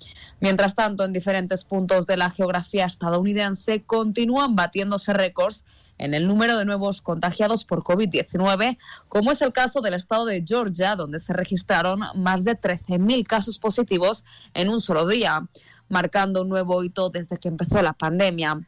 Mientras 0.40 0.74
tanto, 0.74 1.04
en 1.04 1.12
diferentes 1.12 1.64
puntos 1.64 2.06
de 2.06 2.16
la 2.16 2.30
geografía 2.30 2.84
estadounidense 2.84 3.82
continúan 3.84 4.56
batiéndose 4.56 5.12
récords 5.12 5.64
en 5.98 6.14
el 6.14 6.26
número 6.26 6.58
de 6.58 6.64
nuevos 6.64 7.00
contagiados 7.00 7.64
por 7.64 7.84
COVID-19, 7.84 8.76
como 9.08 9.30
es 9.30 9.40
el 9.40 9.52
caso 9.52 9.80
del 9.80 9.94
estado 9.94 10.26
de 10.26 10.44
Georgia, 10.44 10.96
donde 10.96 11.20
se 11.20 11.32
registraron 11.32 12.00
más 12.16 12.44
de 12.44 12.60
13.000 12.60 13.24
casos 13.24 13.58
positivos 13.58 14.24
en 14.54 14.68
un 14.68 14.80
solo 14.80 15.06
día, 15.06 15.46
marcando 15.88 16.42
un 16.42 16.48
nuevo 16.48 16.82
hito 16.82 17.10
desde 17.10 17.38
que 17.38 17.48
empezó 17.48 17.80
la 17.82 17.92
pandemia. 17.92 18.58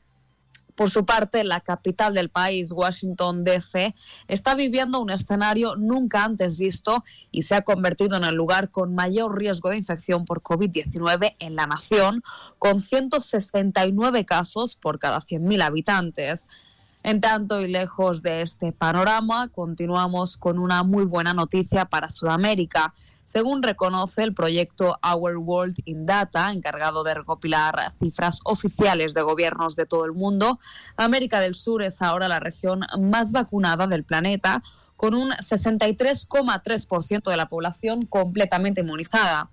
Por 0.75 0.91
su 0.91 1.05
parte, 1.07 1.45
la 1.45 1.61
capital 1.61 2.15
del 2.15 2.31
país, 2.31 2.73
Washington, 2.73 3.45
D.C., 3.45 3.95
está 4.27 4.55
viviendo 4.55 5.01
un 5.01 5.11
escenario 5.11 5.77
nunca 5.77 6.25
antes 6.25 6.57
visto 6.57 7.05
y 7.31 7.43
se 7.43 7.55
ha 7.55 7.63
convertido 7.63 8.17
en 8.17 8.25
el 8.25 8.35
lugar 8.35 8.71
con 8.71 8.95
mayor 8.95 9.39
riesgo 9.39 9.71
de 9.71 9.79
infección 9.79 10.25
por 10.25 10.43
COVID-19 10.43 11.37
en 11.39 11.55
la 11.55 11.67
nación, 11.67 12.23
con 12.59 12.83
169 12.83 14.25
casos 14.25 14.75
por 14.75 14.99
cada 14.99 15.19
100.000 15.19 15.63
habitantes. 15.63 16.49
En 17.05 17.21
tanto 17.21 17.61
y 17.61 17.69
lejos 17.69 18.23
de 18.23 18.41
este 18.41 18.73
panorama, 18.73 19.49
continuamos 19.49 20.39
con 20.39 20.59
una 20.59 20.83
muy 20.83 21.05
buena 21.05 21.35
noticia 21.35 21.85
para 21.85 22.09
Sudamérica. 22.09 22.95
Según 23.25 23.63
reconoce 23.63 24.23
el 24.23 24.35
proyecto 24.35 24.99
Our 25.03 25.39
World 25.39 25.77
in 25.87 26.07
Data, 26.07 26.53
encargado 26.53 27.03
de 27.05 27.15
recopilar 27.15 27.93
cifras 27.99 28.41
oficiales 28.45 29.15
de 29.15 29.23
gobiernos 29.23 29.77
de 29.77 29.87
todo 29.87 30.05
el 30.05 30.13
mundo, 30.13 30.61
América 30.97 31.41
del 31.41 31.55
Sur 31.55 31.83
es 31.83 32.03
ahora 32.03 32.29
la 32.29 32.39
región 32.39 32.83
más 33.01 33.33
vacunada 33.33 33.87
del 33.87 34.05
planeta, 34.05 34.63
con 34.97 35.15
un 35.15 35.31
63,3% 35.31 37.31
de 37.31 37.37
la 37.37 37.49
población 37.49 38.05
completamente 38.07 38.83
inmunizada 38.83 39.51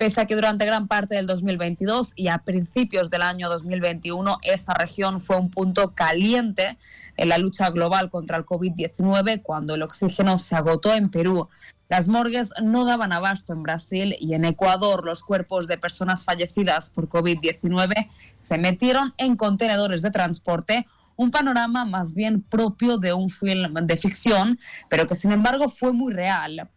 pese 0.00 0.22
a 0.22 0.24
que 0.24 0.34
durante 0.34 0.64
gran 0.64 0.88
parte 0.88 1.14
del 1.14 1.26
2022 1.26 2.14
y 2.16 2.28
a 2.28 2.38
principios 2.38 3.10
del 3.10 3.20
año 3.20 3.50
2021 3.50 4.38
esta 4.44 4.72
región 4.72 5.20
fue 5.20 5.36
un 5.36 5.50
punto 5.50 5.94
caliente 5.94 6.78
en 7.18 7.28
la 7.28 7.36
lucha 7.36 7.68
global 7.68 8.08
contra 8.08 8.38
el 8.38 8.46
COVID-19 8.46 9.42
cuando 9.42 9.74
el 9.74 9.82
oxígeno 9.82 10.38
se 10.38 10.56
agotó 10.56 10.94
en 10.94 11.10
Perú. 11.10 11.50
Las 11.90 12.08
morgues 12.08 12.54
no 12.62 12.86
daban 12.86 13.12
abasto 13.12 13.52
en 13.52 13.62
Brasil 13.62 14.16
y 14.18 14.32
en 14.32 14.46
Ecuador 14.46 15.04
los 15.04 15.22
cuerpos 15.22 15.68
de 15.68 15.76
personas 15.76 16.24
fallecidas 16.24 16.88
por 16.88 17.06
COVID-19 17.06 18.08
se 18.38 18.56
metieron 18.56 19.12
en 19.18 19.36
contenedores 19.36 20.00
de 20.00 20.10
transporte 20.10 20.86
un 21.16 21.30
panorama 21.30 21.84
más 21.84 22.14
bien 22.14 22.40
propio 22.40 22.96
de 22.96 23.12
un 23.12 23.28
film 23.28 23.74
de 23.74 23.96
ficción, 23.98 24.58
pero 24.88 25.06
que 25.06 25.14
sin 25.14 25.32
embargo 25.32 25.68
fue 25.68 25.92
muy 25.92 26.14
real. 26.14 26.70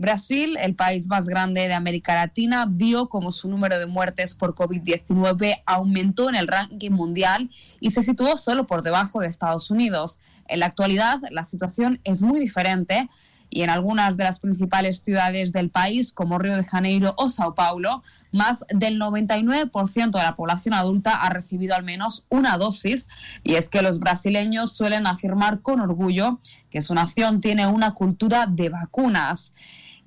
Brasil, 0.00 0.56
el 0.60 0.74
país 0.74 1.08
más 1.08 1.28
grande 1.28 1.68
de 1.68 1.74
América 1.74 2.14
Latina, 2.14 2.66
vio 2.66 3.10
como 3.10 3.30
su 3.32 3.50
número 3.50 3.78
de 3.78 3.86
muertes 3.86 4.34
por 4.34 4.54
COVID-19 4.54 5.62
aumentó 5.66 6.30
en 6.30 6.36
el 6.36 6.48
ranking 6.48 6.90
mundial 6.90 7.50
y 7.80 7.90
se 7.90 8.02
situó 8.02 8.38
solo 8.38 8.66
por 8.66 8.82
debajo 8.82 9.20
de 9.20 9.26
Estados 9.26 9.70
Unidos. 9.70 10.18
En 10.48 10.60
la 10.60 10.66
actualidad, 10.66 11.20
la 11.30 11.44
situación 11.44 12.00
es 12.04 12.22
muy 12.22 12.40
diferente 12.40 13.10
y 13.50 13.62
en 13.62 13.70
algunas 13.70 14.16
de 14.16 14.24
las 14.24 14.38
principales 14.40 15.02
ciudades 15.02 15.52
del 15.52 15.70
país, 15.70 16.12
como 16.12 16.38
Río 16.38 16.56
de 16.56 16.64
Janeiro 16.64 17.14
o 17.18 17.28
Sao 17.28 17.54
Paulo, 17.54 18.02
más 18.32 18.64
del 18.70 18.98
99% 18.98 20.12
de 20.12 20.22
la 20.22 20.36
población 20.36 20.72
adulta 20.72 21.24
ha 21.24 21.30
recibido 21.30 21.74
al 21.74 21.82
menos 21.82 22.24
una 22.28 22.56
dosis. 22.56 23.08
Y 23.42 23.56
es 23.56 23.68
que 23.68 23.82
los 23.82 23.98
brasileños 23.98 24.72
suelen 24.72 25.06
afirmar 25.06 25.60
con 25.60 25.80
orgullo 25.80 26.38
que 26.70 26.80
su 26.80 26.94
nación 26.94 27.40
tiene 27.40 27.66
una 27.66 27.92
cultura 27.92 28.46
de 28.46 28.68
vacunas. 28.68 29.52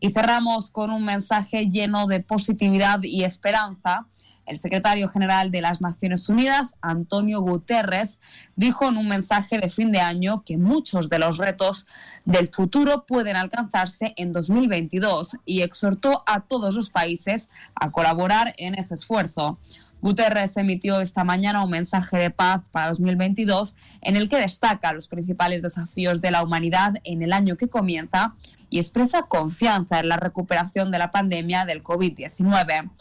Y 0.03 0.11
cerramos 0.11 0.69
con 0.69 0.91
un 0.91 1.05
mensaje 1.05 1.69
lleno 1.69 2.07
de 2.07 2.19
positividad 2.19 3.01
y 3.03 3.23
esperanza. 3.23 4.05
El 4.45 4.59
secretario 4.59 5.07
general 5.07 5.49
de 5.49 5.61
las 5.61 5.79
Naciones 5.79 6.27
Unidas, 6.27 6.75
Antonio 6.81 7.39
Guterres, 7.39 8.19
dijo 8.57 8.89
en 8.89 8.97
un 8.97 9.07
mensaje 9.07 9.59
de 9.59 9.69
fin 9.69 9.93
de 9.93 10.01
año 10.01 10.43
que 10.45 10.57
muchos 10.57 11.09
de 11.09 11.19
los 11.19 11.37
retos 11.37 11.87
del 12.25 12.49
futuro 12.49 13.05
pueden 13.05 13.37
alcanzarse 13.37 14.13
en 14.17 14.33
2022 14.33 15.37
y 15.45 15.61
exhortó 15.61 16.25
a 16.27 16.41
todos 16.41 16.75
los 16.75 16.89
países 16.89 17.49
a 17.73 17.89
colaborar 17.89 18.53
en 18.57 18.75
ese 18.75 18.95
esfuerzo. 18.95 19.57
Guterres 20.03 20.57
emitió 20.57 20.99
esta 20.99 21.23
mañana 21.23 21.63
un 21.63 21.69
mensaje 21.69 22.17
de 22.17 22.29
paz 22.29 22.67
para 22.69 22.89
2022 22.89 23.77
en 24.01 24.17
el 24.17 24.27
que 24.27 24.35
destaca 24.35 24.91
los 24.91 25.07
principales 25.07 25.63
desafíos 25.63 26.19
de 26.19 26.29
la 26.29 26.43
humanidad 26.43 26.95
en 27.05 27.23
el 27.23 27.31
año 27.31 27.55
que 27.55 27.69
comienza 27.69 28.35
y 28.69 28.79
expresa 28.79 29.21
confianza 29.29 30.01
en 30.01 30.09
la 30.09 30.17
recuperación 30.17 30.91
de 30.91 30.99
la 30.99 31.09
pandemia 31.09 31.63
del 31.63 31.81
COVID-19. 31.81 32.91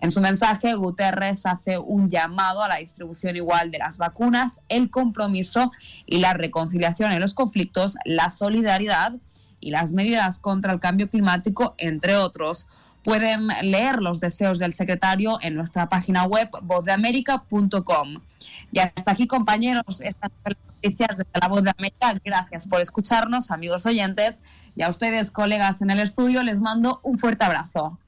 En 0.00 0.10
su 0.12 0.20
mensaje, 0.20 0.74
Guterres 0.74 1.46
hace 1.46 1.78
un 1.78 2.08
llamado 2.08 2.62
a 2.62 2.68
la 2.68 2.76
distribución 2.76 3.34
igual 3.34 3.72
de 3.72 3.78
las 3.78 3.98
vacunas, 3.98 4.60
el 4.68 4.88
compromiso 4.88 5.72
y 6.06 6.18
la 6.18 6.32
reconciliación 6.32 7.10
en 7.10 7.18
los 7.18 7.34
conflictos, 7.34 7.96
la 8.04 8.30
solidaridad 8.30 9.14
y 9.58 9.72
las 9.72 9.92
medidas 9.92 10.38
contra 10.38 10.72
el 10.72 10.78
cambio 10.78 11.10
climático, 11.10 11.74
entre 11.78 12.14
otros. 12.14 12.68
Pueden 13.04 13.48
leer 13.62 14.00
los 14.00 14.20
deseos 14.20 14.58
del 14.58 14.72
secretario 14.72 15.38
en 15.42 15.54
nuestra 15.54 15.88
página 15.88 16.24
web 16.24 16.48
vozdeamerica.com. 16.62 18.20
Y 18.70 18.78
hasta 18.78 19.10
aquí, 19.10 19.26
compañeros, 19.26 20.00
estas 20.00 20.30
son 20.30 20.54
las 20.54 20.74
noticias 20.74 21.18
de 21.18 21.26
la 21.40 21.48
Voz 21.48 21.64
de 21.64 21.70
América. 21.76 22.14
Gracias 22.24 22.68
por 22.68 22.80
escucharnos, 22.80 23.50
amigos 23.50 23.86
oyentes. 23.86 24.42
Y 24.76 24.82
a 24.82 24.88
ustedes, 24.88 25.30
colegas 25.30 25.82
en 25.82 25.90
el 25.90 26.00
estudio, 26.00 26.42
les 26.42 26.60
mando 26.60 27.00
un 27.02 27.18
fuerte 27.18 27.44
abrazo. 27.44 27.98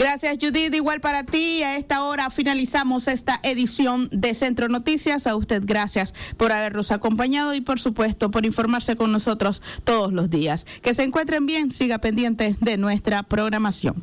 Gracias 0.00 0.38
Judith, 0.40 0.74
igual 0.74 1.02
para 1.02 1.24
ti. 1.24 1.62
A 1.62 1.76
esta 1.76 2.04
hora 2.04 2.30
finalizamos 2.30 3.06
esta 3.06 3.38
edición 3.42 4.08
de 4.10 4.32
Centro 4.32 4.70
Noticias. 4.70 5.26
A 5.26 5.36
usted 5.36 5.62
gracias 5.62 6.14
por 6.38 6.52
habernos 6.52 6.90
acompañado 6.90 7.52
y 7.52 7.60
por 7.60 7.78
supuesto 7.78 8.30
por 8.30 8.46
informarse 8.46 8.96
con 8.96 9.12
nosotros 9.12 9.60
todos 9.84 10.10
los 10.14 10.30
días. 10.30 10.64
Que 10.80 10.94
se 10.94 11.02
encuentren 11.02 11.44
bien, 11.44 11.70
siga 11.70 11.98
pendiente 11.98 12.56
de 12.62 12.78
nuestra 12.78 13.24
programación. 13.24 14.02